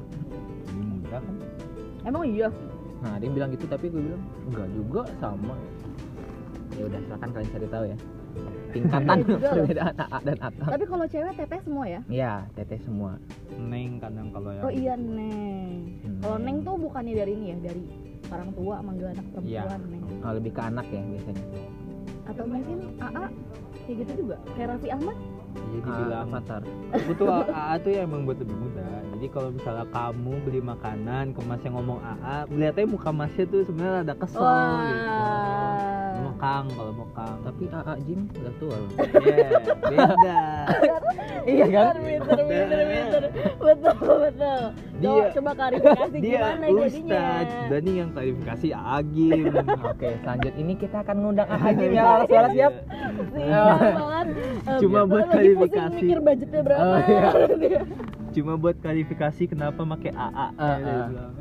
muda 0.74 1.20
kan 1.20 1.36
Emang 2.04 2.24
iya. 2.26 2.50
Nah, 3.00 3.20
dia 3.20 3.30
bilang 3.30 3.52
gitu 3.52 3.66
tapi 3.66 3.88
gue 3.88 4.02
bilang 4.02 4.24
enggak 4.48 4.68
juga 4.72 5.02
sama. 5.18 5.56
Ya 6.74 6.84
udah, 6.86 7.00
silakan 7.02 7.30
kalian 7.32 7.50
cari 7.52 7.68
tahu 7.70 7.86
ya. 7.86 7.98
Tingkatan 8.74 9.18
Iya 9.30 9.52
perbedaan 9.54 9.96
AA 9.96 10.18
dan 10.24 10.38
akang. 10.42 10.70
Tapi 10.74 10.84
kalau 10.90 11.06
cewek 11.06 11.34
teteh 11.38 11.60
semua 11.62 11.86
ya? 11.86 12.02
Iya, 12.10 12.34
teteh 12.54 12.80
semua. 12.82 13.12
neng 13.54 14.02
kadang 14.02 14.28
kalau 14.34 14.50
yang 14.50 14.64
Oh 14.66 14.74
iya 14.74 14.94
neng. 14.98 15.70
Hmm. 16.02 16.20
Kalau 16.20 16.38
neng 16.38 16.58
tuh 16.62 16.76
bukannya 16.76 17.14
dari 17.14 17.32
ini 17.32 17.46
ya, 17.54 17.58
dari 17.62 17.84
orang 18.28 18.50
tua 18.52 18.76
manggil 18.82 19.08
anak 19.08 19.26
Iya. 19.44 19.62
perempuan 19.62 19.82
neng. 19.88 20.04
Oh, 20.20 20.32
lebih 20.34 20.52
ke 20.52 20.62
anak 20.64 20.86
ya 20.90 21.02
biasanya. 21.06 21.46
Atau 22.26 22.44
mungkin 22.48 22.78
AA 22.98 23.26
kayak 23.78 23.96
gitu 24.02 24.12
juga. 24.18 24.36
Kayak 24.56 24.68
Raffi 24.74 24.90
Ahmad. 24.90 25.18
jadi 25.54 25.78
Ah, 25.78 25.86
dibilang 25.86 26.22
avatar. 26.26 26.62
aku 26.90 27.12
tuh 27.14 27.28
AA 27.30 27.74
tuh 27.78 27.92
ya 27.94 28.02
emang 28.02 28.22
buat 28.26 28.38
lebih 28.42 28.58
muda 28.58 28.88
jadi 29.24 29.40
kalau 29.40 29.56
misalnya 29.56 29.88
kamu 29.88 30.34
beli 30.44 30.60
makanan 30.60 31.32
ke 31.32 31.40
masnya 31.48 31.72
ngomong 31.72 31.96
AA 32.04 32.44
melihatnya 32.52 32.84
muka 32.92 33.10
masnya 33.16 33.48
tuh 33.48 33.64
sebenarnya 33.64 34.04
ada 34.04 34.16
kesel 34.20 34.44
gitu 34.84 35.12
mau 36.14 36.34
kang 36.36 36.66
kalau 36.76 36.92
mau 36.92 37.08
kang 37.16 37.38
Tapi 37.40 37.64
AA 37.72 37.94
Jim 38.04 38.20
udah 38.36 38.54
tua 38.60 38.76
loh. 38.76 38.92
Iya, 38.92 39.48
beda 39.80 40.44
iya 41.56 41.66
kan? 41.72 41.94
Pinter, 42.04 42.38
pinter, 42.44 42.80
pinter. 42.84 43.24
Betul, 43.64 44.16
betul. 44.28 44.62
Dia- 45.00 45.32
coba 45.32 45.52
klarifikasi 45.56 46.18
dia 46.20 46.28
gimana 46.36 46.66
jadinya. 46.68 46.84
ustad 46.84 47.48
dan 47.72 47.84
yang 47.88 48.10
klarifikasi 48.12 48.68
Agim 48.76 49.44
Oke, 49.88 50.10
selanjut 50.20 50.54
ini 50.60 50.74
kita 50.76 50.98
akan 51.00 51.16
ngundang 51.24 51.48
AA 51.48 51.70
Jim 51.80 51.92
ya. 51.96 52.04
Laras 52.04 52.28
suara 52.28 52.50
siap. 52.52 52.74
Siap 53.40 53.80
banget. 53.80 54.28
Cuma 54.84 55.00
buat 55.08 55.26
klarifikasi. 55.32 55.96
mikir 55.96 56.20
budgetnya 56.20 56.60
berapa. 56.60 56.96
Cuma 58.34 58.54
buat 58.56 58.76
klarifikasi 58.76 59.44
kenapa 59.48 59.78
pakai 59.80 60.12
AA 60.12 60.48
Ya, 60.58 60.74
dia 60.76 60.92
ah. 60.92 61.08
bilang. 61.08 61.32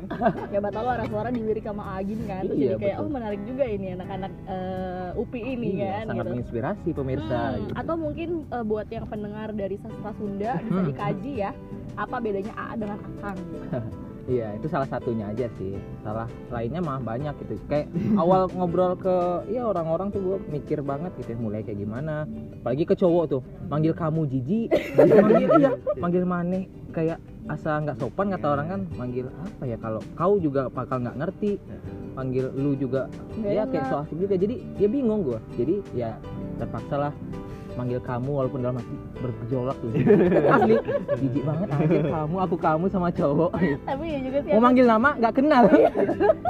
Siapa 0.47 0.69
tahu 0.69 0.87
arah 0.87 1.07
suara 1.07 1.29
dilirik 1.29 1.63
sama 1.63 1.83
Agin 1.93 2.19
kan. 2.23 2.45
Terus 2.45 2.55
Iya, 2.55 2.69
jadi 2.69 2.75
kayak 2.79 2.95
betul. 2.95 3.03
oh 3.03 3.11
menarik 3.11 3.41
juga 3.43 3.65
ini 3.65 3.87
anak-anak 3.91 4.31
eh, 4.45 5.09
UPI 5.15 5.41
ini 5.51 5.67
Iya, 5.75 5.89
kan 5.91 6.05
sangat 6.07 6.23
gitu. 6.23 6.31
menginspirasi 6.31 6.89
pemirsa 6.91 7.39
Hmm, 7.43 7.57
gitu. 7.59 7.73
Atau 7.75 7.95
mungkin 7.97 8.29
eh, 8.47 8.63
buat 8.63 8.87
yang 8.87 9.05
pendengar 9.07 9.49
dari 9.51 9.75
sastra 9.77 10.11
Sunda 10.13 10.51
bisa 10.59 10.79
Hmm. 10.79 10.87
dikaji 10.87 11.31
ya 11.39 11.51
apa 11.95 12.15
bedanya 12.17 12.53
AA 12.53 12.73
dengan 12.77 12.99
Akang. 13.01 13.37
Iya, 14.23 14.55
itu 14.55 14.71
salah 14.71 14.87
satunya 14.87 15.27
aja 15.27 15.51
sih. 15.59 15.75
Salah 15.99 16.31
lainnya 16.47 16.79
mah 16.79 16.95
banyak 16.95 17.35
gitu. 17.43 17.59
Kayak 17.67 17.91
awal 18.15 18.47
ngobrol 18.55 18.95
ke 18.95 19.11
ya 19.51 19.67
orang-orang 19.67 20.15
tuh 20.15 20.23
gue 20.23 20.37
mikir 20.47 20.79
banget 20.79 21.11
gitu 21.19 21.35
ya, 21.35 21.37
mulai 21.37 21.59
kayak 21.59 21.75
gimana. 21.75 22.23
Apalagi 22.55 22.87
ke 22.87 22.95
cowok 22.95 23.23
tuh, 23.27 23.41
manggil 23.67 23.91
kamu 23.91 24.23
jijik, 24.31 24.71
manggil 24.95 25.43
iya, 25.59 25.71
manggil 25.99 26.23
maneh 26.23 26.71
kayak 26.93 27.17
asa 27.49 27.81
nggak 27.81 27.97
sopan 27.99 28.31
kata 28.31 28.47
orang 28.53 28.67
kan 28.69 28.81
manggil 28.95 29.27
apa 29.27 29.63
ya 29.65 29.77
kalau 29.81 29.99
kau 30.15 30.37
juga 30.39 30.69
bakal 30.69 31.01
nggak 31.03 31.17
ngerti 31.19 31.57
manggil 32.13 32.53
lu 32.53 32.77
juga 32.77 33.09
Nggak 33.41 33.51
ya 33.51 33.63
kayak 33.65 33.83
enak. 33.83 33.91
so 33.91 33.95
asik 34.05 34.17
juga 34.21 34.35
jadi 34.37 34.55
ya 34.77 34.87
bingung 34.87 35.21
gue 35.25 35.39
jadi 35.57 35.75
ya 35.97 36.09
terpaksa 36.61 36.95
lah 37.09 37.13
manggil 37.73 37.99
kamu 37.99 38.29
walaupun 38.31 38.59
dalam 38.59 38.75
hati 38.77 38.93
bergejolak 39.15 39.77
tuh 39.77 39.89
asli 40.53 40.75
jijik 41.17 41.43
banget 41.43 41.67
anjir 41.69 42.03
kamu 42.05 42.35
aku 42.39 42.55
kamu 42.55 42.85
sama 42.87 43.09
cowok 43.09 43.51
Tapi 43.83 44.05
ya 44.05 44.19
juga 44.21 44.37
sih. 44.41 44.51
mau 44.51 44.61
manggil 44.61 44.85
nama 44.85 45.09
nggak 45.15 45.33
kenal. 45.33 45.63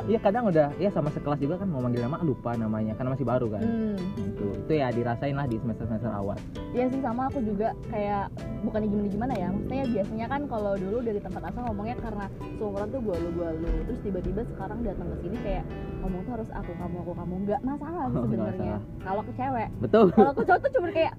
Iya. 0.03 0.19
Kadang 0.19 0.51
udah 0.51 0.67
ya 0.75 0.91
sama 0.91 1.07
sekelas 1.09 1.39
juga 1.39 1.55
kan 1.55 1.67
mau 1.67 1.79
manggil 1.79 2.03
nama 2.03 2.19
lupa 2.19 2.51
namanya 2.53 2.91
karena 2.93 3.15
masih 3.15 3.23
baru 3.23 3.47
kan. 3.49 3.63
Hmm. 3.63 3.95
Itu 4.19 4.45
itu 4.53 4.73
ya 4.73 4.91
dirasain 4.91 5.31
lah 5.31 5.47
di 5.47 5.55
semester 5.57 5.87
semester 5.87 6.11
awal. 6.11 6.35
Iya 6.71 6.91
sih 6.91 6.99
sama 6.99 7.27
aku 7.27 7.39
juga 7.39 7.71
kayak 7.87 8.27
bukannya 8.61 8.87
gimana 8.89 9.07
gimana 9.09 9.33
ya 9.33 9.47
maksudnya 9.47 9.83
biasanya 9.85 10.25
kan 10.27 10.41
kalau 10.45 10.73
dulu 10.75 10.97
dari 10.99 11.19
tempat 11.19 11.41
asal 11.47 11.61
ngomongnya 11.63 11.95
karena 11.97 12.25
seumuran 12.57 12.87
tuh 12.89 12.99
gua 12.99 13.15
lu 13.15 13.29
gua 13.33 13.49
lu 13.53 13.69
terus 13.85 13.99
tiba-tiba 14.01 14.41
sekarang 14.49 14.77
datang 14.81 15.07
ke 15.07 15.17
sini 15.21 15.37
kayak 15.39 15.63
ngomong 15.99 16.21
tuh 16.21 16.31
harus 16.33 16.49
aku 16.51 16.71
kamu 16.73 16.95
aku 16.99 17.13
kamu 17.13 17.33
nggak 17.45 17.61
masalah 17.63 18.03
sih 18.05 18.17
Oh, 18.19 18.25
sebenarnya. 18.25 18.77
kalau 18.99 19.21
ke 19.21 19.31
cewek. 19.33 19.67
Betul. 19.79 20.05
Kalau 20.11 20.33
ke 20.33 20.43
cowok 20.43 20.59
tuh 20.59 20.71
cuma 20.73 20.87
kayak 20.91 21.12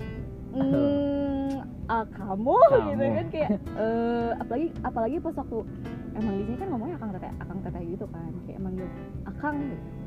mm, 0.55 1.51
ah, 1.89 2.05
kamu, 2.09 2.57
Kamu. 2.73 2.89
gitu 2.91 3.05
kan 3.05 3.27
kayak 3.33 3.51
eh 3.77 4.31
apalagi 4.39 4.67
apalagi 4.83 5.17
pas 5.21 5.35
waktu 5.37 5.59
emang 6.15 6.35
di 6.39 6.45
sini 6.47 6.57
kan 6.57 6.69
ngomongnya 6.71 6.97
akang 6.97 7.11
teteh 7.13 7.33
akang 7.43 7.59
teteh 7.61 7.83
gitu 7.91 8.05
kan 8.11 8.33
kayak 8.47 8.61
manggil 8.63 8.89
akang 9.27 9.57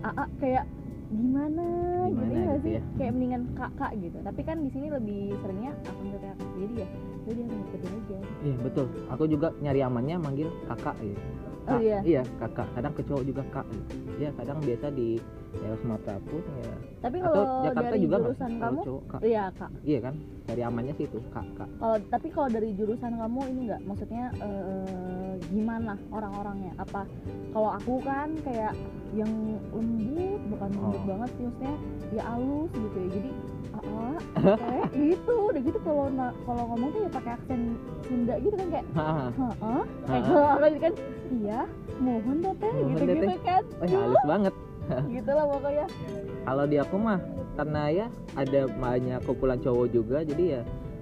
aa 0.01 0.25
kayak 0.39 0.65
gimana, 1.07 1.63
gitu 2.11 2.19
Gimana 2.19 2.35
ya 2.35 2.43
nggak 2.43 2.59
gitu 2.59 2.67
sih? 2.67 2.73
ya. 2.75 2.81
kayak 2.99 3.11
mendingan 3.15 3.43
kakak 3.55 3.91
gitu. 3.95 4.17
Tapi 4.27 4.41
kan 4.43 4.57
di 4.59 4.69
sini 4.75 4.87
lebih 4.91 5.21
seringnya 5.39 5.71
akang 5.87 6.07
teteh 6.11 6.29
akang 6.35 6.49
jadi 6.59 6.75
ya. 6.83 6.87
Jadi 7.23 7.39
yang 7.39 7.51
ngikutin 7.55 7.91
aja. 7.95 8.17
Iya 8.43 8.55
betul. 8.59 8.85
Aku 9.15 9.23
juga 9.23 9.47
nyari 9.63 9.81
amannya 9.83 10.15
manggil 10.19 10.49
kakak 10.67 10.95
gitu 10.99 11.21
Oh, 11.67 11.79
iya? 11.79 11.99
iya 12.01 12.21
kakak 12.37 12.67
kadang 12.71 12.93
ke 12.93 13.01
cowok 13.03 13.23
juga 13.23 13.43
kak. 13.51 13.65
Ya 14.17 14.29
kadang 14.33 14.57
biasa 14.59 14.87
di 14.89 15.19
daerah 15.53 15.77
Sumatera 15.77 16.17
pun 16.21 16.41
ya. 16.57 16.73
Tapi 16.97 17.17
atau 17.17 17.27
kalau 17.27 17.45
Jakarta 17.61 17.87
dari 17.87 17.99
juga 17.99 18.15
jurusan 18.17 18.49
kalau 18.49 18.63
kamu? 18.63 18.81
cowok 18.83 19.03
kak. 19.05 19.19
Iya 19.21 19.43
kak. 19.51 19.71
Iya 19.83 19.99
kan? 19.99 20.13
Cari 20.47 20.61
amannya 20.63 20.93
sih 20.95 21.05
itu 21.05 21.19
kak 21.29 21.47
kak. 21.53 21.69
Kalau 21.77 21.97
tapi 22.07 22.27
kalau 22.29 22.47
dari 22.47 22.69
jurusan 22.71 23.13
kamu 23.13 23.39
ini 23.47 23.61
nggak? 23.67 23.81
Maksudnya 23.83 24.23
eh, 24.37 25.33
gimana 25.47 25.93
orang-orangnya? 26.09 26.71
Apa 26.77 27.01
kalau 27.51 27.69
aku 27.73 27.93
kan 28.01 28.31
kayak 28.41 28.71
yang 29.11 29.31
lembut 29.71 30.39
bukan 30.47 30.69
lembut 30.73 30.99
Oh. 30.99 31.05
banget 31.05 31.29
sih 31.35 31.43
maksudnya 31.45 31.75
ya 32.11 32.21
halus 32.25 32.71
gitu 32.71 32.97
ya. 32.97 33.09
Jadi 33.11 33.31
aa 33.77 34.15
kayak 34.57 34.87
gitu 34.95 35.33
udah 35.51 35.56
gitu 35.56 35.56
kalau 35.87 36.05
na- 36.09 36.35
kalau 36.43 36.63
ngomong 36.67 36.89
tuh 36.89 36.99
ya 36.99 37.09
pakai 37.09 37.31
aksen 37.33 37.61
Sunda 38.03 38.33
gitu 38.37 38.55
kan 38.55 38.67
kayak 38.69 38.85
heeh. 38.89 39.81
Kayak 40.07 40.21
gitu 40.69 40.79
kan 40.81 40.93
iya 41.29 41.59
mohon 41.97 42.37
teteh 42.39 42.71
Mohon, 42.73 42.89
gitu 42.89 43.03
gitu 43.09 43.25
kan. 43.41 43.63
Oh 43.73 43.85
ya 43.85 43.97
halus 43.97 44.23
banget. 44.25 44.53
Gitu 45.11 45.27
lah 45.29 45.45
pokoknya. 45.45 45.85
Kalau 46.41 46.63
di 46.63 46.77
aku 46.77 46.95
mah 46.97 47.19
karena 47.53 47.81
ya 47.89 48.05
ada 48.33 48.61
banyak 48.69 49.19
kumpulan 49.21 49.59
cowok 49.59 49.87
juga 49.89 50.17
jadi 50.23 50.43
ya 50.49 50.61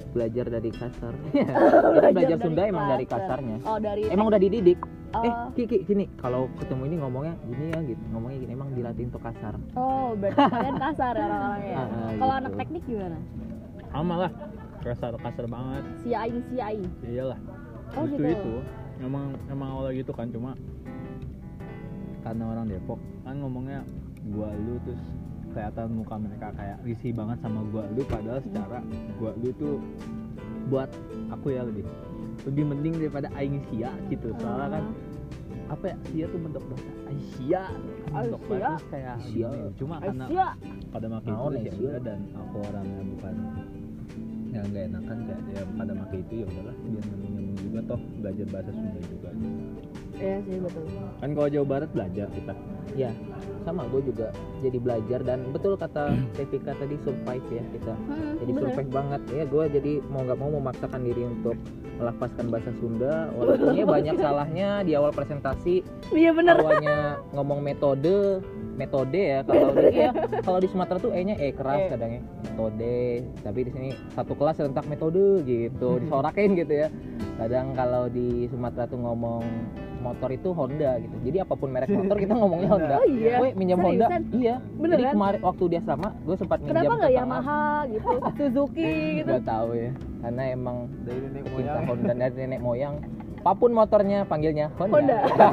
belajar 0.09 0.45
dari 0.49 0.69
kasar. 0.71 1.13
Belajar 1.93 2.09
Belajar 2.11 2.37
Sunda 2.39 2.57
dari 2.59 2.71
emang 2.71 2.85
dari 2.87 3.05
kasar. 3.05 3.37
kasarnya. 3.37 3.57
Oh 3.63 3.77
dari 3.77 4.01
emang 4.07 4.25
udah 4.27 4.39
dididik? 4.39 4.79
Eh 5.15 5.29
oh, 5.29 5.47
Kiki 5.53 5.85
sini. 5.85 6.09
Kalau 6.17 6.49
ketemu 6.57 6.81
ini 6.83 6.95
ngomongnya 6.97 7.33
gini 7.45 7.65
ya 7.69 7.79
gitu. 7.85 8.03
Ngomongnya 8.09 8.37
gini 8.41 8.51
emang 8.51 8.69
dilatih 8.73 9.03
untuk 9.05 9.21
kasar. 9.21 9.53
Oh 9.73 10.17
berarti 10.17 10.41
kalian 10.41 10.75
kasar 10.81 11.13
ya 11.13 11.23
orang-orangnya 11.23 11.75
Ah, 11.75 11.85
ah, 11.85 12.09
kalau 12.11 12.33
gitu. 12.33 12.39
anak 12.41 12.51
teknik 12.57 12.83
gimana? 12.85 13.17
Sama 13.87 14.15
lah 14.17 14.31
kasar 14.85 15.13
kasar 15.17 15.45
banget. 15.49 15.83
Si 16.05 16.09
aing 16.13 16.39
si 16.49 16.55
aing. 16.61 16.85
Iyalah. 17.01 17.39
Oh 17.97 18.05
Justru 18.05 18.29
gitu. 18.29 18.37
itu. 18.37 18.55
Emang 19.01 19.33
emang 19.49 19.69
awalnya 19.73 19.93
gitu 19.97 20.11
kan 20.13 20.27
cuma 20.29 20.51
karena 22.21 22.43
orang 22.45 22.65
Depok. 22.69 22.99
Kan 23.25 23.35
ngomongnya 23.41 23.81
gua 24.29 24.49
lu 24.53 24.77
terus 24.85 25.01
kelihatan 25.53 25.87
muka 25.97 26.15
mereka 26.19 26.47
kayak 26.53 26.77
risih 26.83 27.11
banget 27.15 27.37
sama 27.41 27.61
gua 27.73 27.83
lu 27.93 28.01
padahal 28.05 28.41
secara 28.43 28.79
gua 29.17 29.31
lu 29.39 29.49
tuh 29.57 29.77
buat 30.69 30.89
aku 31.31 31.53
ya 31.53 31.61
lebih 31.65 31.85
lebih 32.45 32.63
mending 32.69 32.93
daripada 33.01 33.27
aing 33.37 33.61
sia 33.73 33.89
gitu. 34.13 34.33
Soalnya 34.37 34.79
kan 34.81 34.85
apa 35.65 35.85
ya 35.89 35.97
sia 36.13 36.25
tuh 36.29 36.39
bentuk 36.45 36.63
bahasa 36.69 36.85
bentuk 36.85 37.09
Aisyah. 37.09 37.67
bahasa 38.45 38.85
kayak 38.93 39.17
gini. 39.33 39.59
cuma 39.81 39.95
karena 39.97 40.25
pada 40.93 41.07
maki 41.09 41.29
Naon, 41.33 41.53
itu 41.57 41.83
ya 41.89 41.97
dan 42.05 42.19
aku 42.37 42.55
orangnya 42.61 43.01
bukan 43.01 43.35
yang 44.55 44.65
nggak 44.71 44.85
enakan 44.87 45.17
kayak 45.27 45.41
ya 45.51 45.61
pada 45.75 45.91
maki 45.91 46.17
itu 46.23 46.33
ya 46.41 46.45
udahlah 46.47 46.75
biar 46.79 47.03
nyambung 47.11 47.31
nyambung 47.35 47.57
juga 47.59 47.79
toh 47.83 48.01
belajar 48.23 48.45
bahasa 48.51 48.71
Sunda 48.71 48.99
juga. 49.03 49.29
Iya 50.15 50.37
sih 50.47 50.57
betul. 50.63 50.83
Kan 51.19 51.29
kalau 51.35 51.49
Jawa 51.51 51.65
Barat 51.67 51.89
belajar 51.91 52.27
kita. 52.31 52.53
Ya 52.95 53.11
sama 53.67 53.83
gue 53.91 54.01
juga 54.07 54.29
jadi 54.63 54.77
belajar 54.77 55.19
dan 55.25 55.39
betul 55.51 55.75
kata 55.75 56.15
Tevika 56.39 56.71
tadi 56.79 56.95
survive 57.03 57.47
ya 57.51 57.63
kita. 57.75 57.93
Hmm, 58.07 58.39
jadi 58.39 58.51
bener. 58.55 58.63
survive 58.71 58.91
banget. 58.95 59.21
Ya 59.35 59.43
gue 59.43 59.63
jadi 59.75 59.93
mau 60.07 60.21
nggak 60.23 60.39
mau 60.39 60.49
memaksakan 60.55 61.01
diri 61.03 61.23
untuk 61.27 61.57
melafazkan 61.95 62.51
bahasa 62.51 62.71
Sunda 62.79 63.31
walaupun 63.35 63.71
ya 63.75 63.85
banyak 63.87 64.15
salahnya 64.23 64.83
di 64.83 64.99
awal 64.99 65.15
presentasi 65.15 65.79
iya 66.11 66.35
bener. 66.35 66.59
awalnya 66.59 67.19
ngomong 67.31 67.63
metode 67.63 68.43
metode 68.75 69.19
ya 69.19 69.39
kalau 69.47 69.71
di 69.71 69.87
ya, 69.95 70.11
kalau 70.43 70.59
di 70.59 70.67
Sumatera 70.67 70.97
tuh 70.99 71.11
e-nya 71.15 71.35
e 71.39 71.55
keras 71.55 71.87
E. 71.87 71.89
kadangnya. 71.95 72.21
Metode. 72.51 72.99
Tapi 73.41 73.59
di 73.63 73.71
sini 73.71 73.89
satu 74.13 74.33
kelas 74.35 74.55
serentak 74.59 74.85
metode 74.91 75.41
gitu 75.47 75.99
disorakin 76.03 76.55
gitu 76.59 76.73
ya. 76.85 76.87
Kadang 77.39 77.75
kalau 77.75 78.11
di 78.11 78.47
Sumatera 78.51 78.87
tuh 78.87 78.99
ngomong 78.99 79.43
motor 80.05 80.29
itu 80.29 80.49
Honda 80.53 81.01
gitu. 81.01 81.15
Jadi 81.25 81.37
apa 81.41 81.53
pun 81.57 81.69
merek 81.73 81.89
motor 81.89 82.17
kita 82.21 82.33
ngomongnya 82.37 82.69
Honda. 82.69 82.95
Oh 83.01 83.07
iya. 83.09 83.35
Gue 83.41 83.49
minjam 83.57 83.79
Honda. 83.81 84.07
Iya. 84.29 84.55
Beneran? 84.77 84.99
jadi 85.01 85.05
kemarin 85.17 85.41
waktu 85.41 85.63
dia 85.73 85.81
sama 85.81 86.07
gue 86.21 86.35
sempat 86.37 86.57
minjam 86.61 86.71
kenapa 86.77 86.93
ke 86.93 86.99
nggak 87.01 87.13
Yamaha 87.17 87.63
gitu? 87.89 88.09
Suzuki 88.37 88.93
gitu? 89.23 89.31
Gak 89.41 89.47
tahu 89.49 89.69
ya. 89.73 89.91
Karena 90.21 90.43
emang 90.53 90.77
dari 91.07 91.19
nenek 91.25 91.43
cinta 91.49 91.79
Honda 91.89 92.11
dari 92.13 92.35
nenek 92.37 92.61
moyang 92.61 92.95
apa 93.45 93.61
pun 93.61 93.77
motornya 93.77 94.25
panggilnya 94.25 94.73
Honda, 94.73 95.21
Honda. 95.21 95.49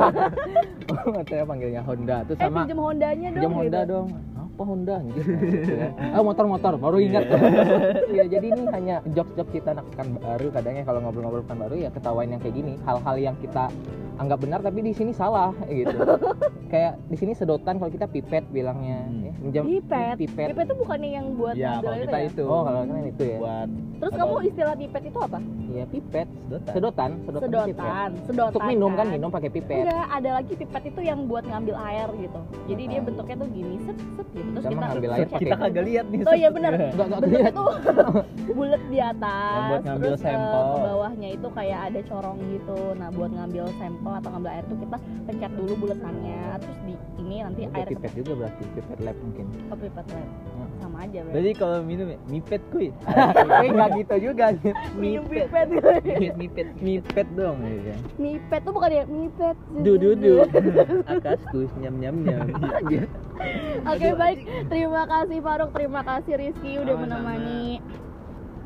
motornya 1.12 1.44
panggilnya 1.44 1.82
Honda 1.84 2.16
terus 2.24 2.40
eh 2.40 2.48
sama 2.48 2.64
pinjem 2.64 2.78
Hondanya 2.80 3.28
dong 3.36 3.52
Honda 3.52 3.80
gitu. 3.84 3.92
dong 3.92 4.06
apa 4.62 4.70
Honda 4.70 4.94
anjir 5.02 5.24
Gitu 5.26 5.72
ya. 5.74 5.90
oh 6.14 6.22
motor-motor 6.22 6.72
baru 6.78 6.96
ingat 6.96 7.24
ya 8.16 8.24
jadi 8.24 8.46
ini 8.46 8.62
hanya 8.70 9.02
jok-jok 9.10 9.50
kita 9.50 9.74
anak 9.74 9.84
pekan 9.90 10.14
baru 10.16 10.48
kadangnya 10.48 10.86
kalau 10.86 11.02
ngobrol-ngobrol 11.02 11.42
pekan 11.42 11.58
baru 11.60 11.74
ya 11.76 11.90
ketawain 11.90 12.30
yang 12.30 12.38
kayak 12.38 12.54
gini. 12.54 12.72
Hal-hal 12.86 13.16
yang 13.18 13.34
kita 13.42 13.66
anggap 14.16 14.38
benar 14.38 14.60
tapi 14.62 14.78
di 14.80 14.94
sini 14.94 15.10
salah 15.10 15.50
gitu. 15.66 15.90
Kayak 16.72 16.96
di 17.04 17.16
sini 17.16 17.32
sedotan 17.32 17.76
kalau 17.76 17.90
kita 17.90 18.06
pipet 18.06 18.46
bilangnya 18.48 19.04
Hmm. 19.42 19.50
ya, 19.50 19.60
pipet. 19.60 20.14
pipet. 20.22 20.48
Pipet 20.54 20.64
itu 20.70 20.76
bukannya 20.78 21.10
yang 21.10 21.26
buat 21.34 21.52
ya 21.52 21.76
ngambil 21.76 21.82
kalau 21.82 21.96
itu 21.98 22.06
kita 22.06 22.18
ya? 22.18 22.28
itu. 22.30 22.44
Oh 22.46 22.62
kalau 22.62 22.78
kalian 22.86 23.06
itu 23.10 23.22
ya. 23.26 23.38
Buat 23.42 23.68
terus 23.98 24.12
kamu 24.14 24.34
istilah 24.42 24.74
pipet 24.74 25.02
itu 25.02 25.18
apa? 25.18 25.38
Iya 25.62 25.84
pipet. 25.90 26.28
Sedotan. 26.30 26.72
Sedotan 26.72 27.10
sedotan, 27.26 27.50
pipet. 27.66 27.82
sedotan 27.82 28.10
sedotan 28.24 28.48
untuk 28.52 28.62
minum 28.64 28.92
kan 28.94 29.06
minum 29.10 29.28
pakai 29.28 29.50
pipet. 29.50 29.82
Enggak 29.82 30.06
ada 30.06 30.30
lagi 30.38 30.52
pipet 30.54 30.82
itu 30.86 31.00
yang 31.02 31.18
buat 31.26 31.44
ngambil 31.44 31.74
air 31.76 32.08
gitu. 32.14 32.40
Jadi 32.70 32.82
dia 32.86 33.00
tahu. 33.00 33.06
bentuknya 33.10 33.36
tuh 33.36 33.48
gini 33.50 33.74
set 33.82 33.98
set 34.14 34.28
gitu 34.32 34.51
terus 34.52 34.62
Kita 34.62 34.70
kita 34.70 34.86
ngambil 34.86 35.10
air 35.10 35.26
pakai- 35.26 35.40
kita 35.42 35.56
kagak 35.56 35.84
lihat 35.84 36.04
nih 36.06 36.18
oh 36.22 36.34
iya 36.34 36.48
benar. 36.48 36.72
Enggak 36.72 36.92
enggak 37.02 37.20
bentuknya 37.20 37.40
lihat. 37.42 37.54
tuh. 37.54 37.72
Bulat 38.56 38.82
di 38.86 38.98
atas. 39.00 39.52
Yang 39.52 39.64
buat 39.66 39.82
ngambil 39.82 40.06
terus 40.06 40.20
eh, 40.20 40.26
sampel. 40.26 40.62
ke 40.62 40.78
bawahnya 40.82 41.28
itu 41.30 41.48
kayak 41.50 41.78
ada 41.82 42.00
corong 42.04 42.38
gitu. 42.48 42.78
Nah 42.94 43.08
buat 43.10 43.30
ngambil 43.32 43.64
sampel 43.74 44.12
atau 44.14 44.28
ngambil 44.30 44.50
air 44.52 44.64
tuh 44.66 44.78
kita 44.78 44.96
pencet 45.24 45.52
dulu 45.54 45.72
buletannya. 45.78 46.42
Terus 46.58 46.78
di 46.82 46.94
ini 47.18 47.36
nanti 47.40 47.60
air 47.66 47.86
pipet 47.86 48.12
juga 48.14 48.32
berarti 48.36 48.62
pipet 48.70 48.98
lab 49.00 49.16
mungkin. 49.18 49.46
Ke 49.48 49.74
pipet 49.78 50.06
lab. 50.06 50.26
Hmm. 50.52 50.61
Sama 50.82 51.06
aja 51.06 51.18
berarti 51.22 51.38
Jadi 51.38 51.50
kalau 51.54 51.78
minum 51.86 52.06
ya, 52.10 52.18
mipet 52.26 52.62
kuy. 52.74 52.90
Tapi 53.38 53.66
nggak 53.70 53.88
gitu 54.02 54.16
juga 54.18 54.46
minum 54.98 55.24
pipet 55.30 55.66
Mipet, 55.72 56.34
mipet, 56.34 56.68
mipet 56.82 57.28
dong 57.38 57.56
ya. 57.62 57.96
Mipet 58.18 58.60
tuh 58.66 58.72
bukan 58.74 58.90
ya 58.90 59.04
mipet. 59.06 59.56
Du 59.86 59.94
du 59.96 60.18
du. 60.18 60.42
Akaskus 61.06 61.70
nyam. 61.78 61.94
Nyam 62.02 62.16
nyam. 62.26 62.46
Oke 63.86 64.08
baik, 64.14 64.38
terima 64.70 65.02
kasih 65.06 65.38
Faruk, 65.42 65.70
terima 65.74 66.00
kasih 66.02 66.38
Rizky 66.38 66.78
udah 66.78 66.94
menemani 66.94 67.82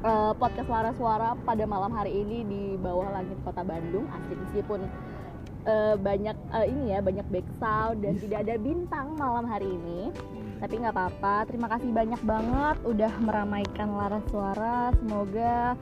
eh, 0.04 0.32
podcast 0.36 0.68
Lara 0.68 0.92
Suara 0.96 1.30
pada 1.44 1.64
malam 1.64 1.92
hari 1.92 2.12
ini 2.12 2.38
di 2.44 2.62
bawah 2.80 3.12
langit 3.12 3.36
kota 3.44 3.64
Bandung. 3.64 4.04
Asik 4.12 4.36
meskipun 4.36 4.84
eh, 5.64 5.94
banyak 5.96 6.36
eh, 6.36 6.66
ini 6.68 6.92
ya 6.92 6.98
banyak 7.00 7.26
back 7.32 7.48
sound 7.60 8.04
dan 8.04 8.14
tidak 8.20 8.38
ada 8.46 8.54
bintang 8.60 9.16
malam 9.16 9.44
hari 9.48 9.68
ini. 9.68 10.12
Tapi 10.56 10.74
nggak 10.76 10.92
apa-apa. 10.92 11.44
Terima 11.46 11.68
kasih 11.68 11.90
banyak 11.90 12.22
banget 12.22 12.76
udah 12.82 13.12
meramaikan 13.20 13.88
Lara 13.90 14.20
Suara. 14.26 14.90
Semoga 14.96 15.76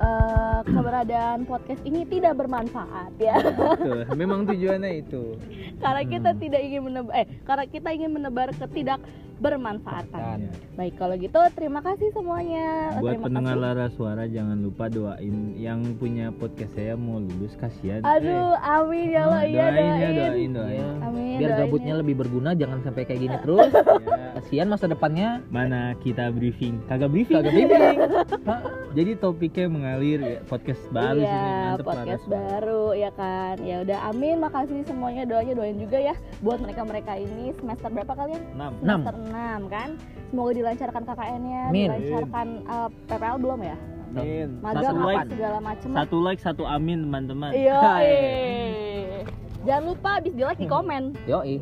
eh, 0.00 0.58
keberadaan 0.64 1.44
podcast 1.44 1.82
ini 1.82 2.06
tidak 2.06 2.34
bermanfaat 2.34 3.12
ya. 3.18 3.36
Betul. 3.36 4.00
Memang 4.14 4.46
tujuannya 4.46 4.92
itu. 4.98 5.36
karena 5.80 6.02
kita 6.04 6.30
Hmm. 6.30 6.40
tidak 6.40 6.60
ingin 6.60 6.82
menebar 6.84 7.12
eh 7.14 7.26
karena 7.42 7.64
kita 7.64 7.88
ingin 7.90 8.10
menebar 8.12 8.48
ketidak 8.52 9.00
bermanfaatan. 9.40 10.12
Kan. 10.12 10.40
Baik 10.76 10.94
kalau 10.94 11.16
gitu 11.16 11.40
terima 11.52 11.80
kasih 11.80 12.12
semuanya. 12.12 12.94
Buat 12.96 13.16
terima 13.16 13.24
pendengar 13.26 13.56
kasih. 13.56 13.64
Lara 13.66 13.86
Suara 13.90 14.24
jangan 14.24 14.58
lupa 14.60 14.86
doain 14.86 15.36
yang 15.56 15.80
punya 15.96 16.30
podcast 16.30 16.72
saya 16.72 16.94
mau 16.94 17.18
lulus 17.18 17.56
kasihan. 17.56 18.00
Aduh, 18.00 18.54
amin 18.54 19.06
ya 19.10 19.20
Allah 19.24 19.40
Eh, 19.40 19.48
iya 19.48 19.64
doain 19.66 19.74
doain. 19.74 20.00
ya 20.14 20.28
doain 20.28 20.50
doain. 20.52 20.76
Iya. 20.76 20.88
Amin. 21.02 21.28
biar 21.40 21.50
doain 21.50 21.60
gabutnya 21.64 21.94
ya. 21.94 21.98
lebih 21.98 22.14
berguna 22.16 22.50
jangan 22.52 22.78
sampai 22.82 23.02
kayak 23.02 23.20
gini 23.20 23.36
terus 23.40 23.70
Ya, 24.00 24.36
kasihan 24.36 24.68
masa 24.68 24.86
depannya 24.86 25.40
Mana 25.48 25.96
kita 25.98 26.28
briefing? 26.30 26.78
Kagak 26.84 27.08
briefing. 27.08 27.40
kagak 27.40 27.52
briefing 27.56 27.98
Jadi 28.98 29.10
topiknya 29.16 29.66
mengalir 29.66 30.18
ya, 30.18 30.38
podcast 30.44 30.82
baru 30.90 31.22
iya, 31.22 31.30
sini 31.30 31.46
mantep 31.62 31.86
podcast 31.86 32.24
Suara. 32.26 32.34
baru 32.34 32.84
ya 32.92 33.10
kan. 33.14 33.56
Ya 33.62 33.76
udah 33.80 33.98
amin 34.04 34.36
makasih 34.36 34.82
semuanya 34.82 35.22
doanya 35.24 35.54
doain 35.54 35.78
juga 35.78 35.94
ya 35.96 36.14
buat 36.40 36.58
mereka-mereka 36.58 37.14
ini 37.14 37.54
semester 37.54 37.86
berapa 37.88 38.12
kalian? 38.12 38.42
Enam. 38.52 38.72
Enam. 38.82 39.00
Semester 39.00 39.14
6 39.22 39.29
kan. 39.70 39.88
Semoga 40.30 40.50
dilancarkan 40.54 41.02
KKN-nya, 41.06 41.62
Amin. 41.70 41.86
dilancarkan 41.90 42.46
eh, 42.66 42.88
PPL 43.10 43.36
belum 43.42 43.60
ya? 43.66 43.76
Amin. 44.10 44.48
Magang 44.62 44.82
Satu 44.82 44.98
apa 44.98 45.06
like, 45.06 45.30
segala 45.30 45.58
macem 45.62 45.88
lah. 45.90 45.98
satu 46.02 46.16
like, 46.18 46.40
satu 46.42 46.62
amin 46.66 46.98
teman-teman. 47.06 47.50
Iya. 47.54 47.80
Jangan 49.66 49.84
lupa 49.86 50.08
habis 50.18 50.32
di 50.34 50.42
like 50.42 50.58
di 50.58 50.66
komen. 50.66 51.14
yoi 51.28 51.60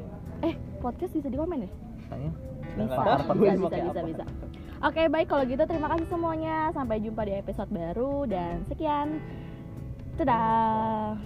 podcast 0.79 1.13
bisa 1.15 1.29
di 1.29 1.39
komen 1.39 1.67
ya 1.67 1.71
Tanya. 2.09 2.31
bisa 2.79 2.97
bisa 3.35 3.55
bisa 3.59 3.79
bisa, 3.91 4.01
bisa. 4.07 4.25
oke 4.81 5.03
baik 5.11 5.27
kalau 5.27 5.45
gitu 5.45 5.63
terima 5.67 5.89
kasih 5.93 6.07
semuanya 6.07 6.71
sampai 6.71 7.03
jumpa 7.03 7.23
di 7.27 7.35
episode 7.35 7.71
baru 7.75 8.25
dan 8.31 8.63
sekian 8.71 9.19
dadah 10.15 11.19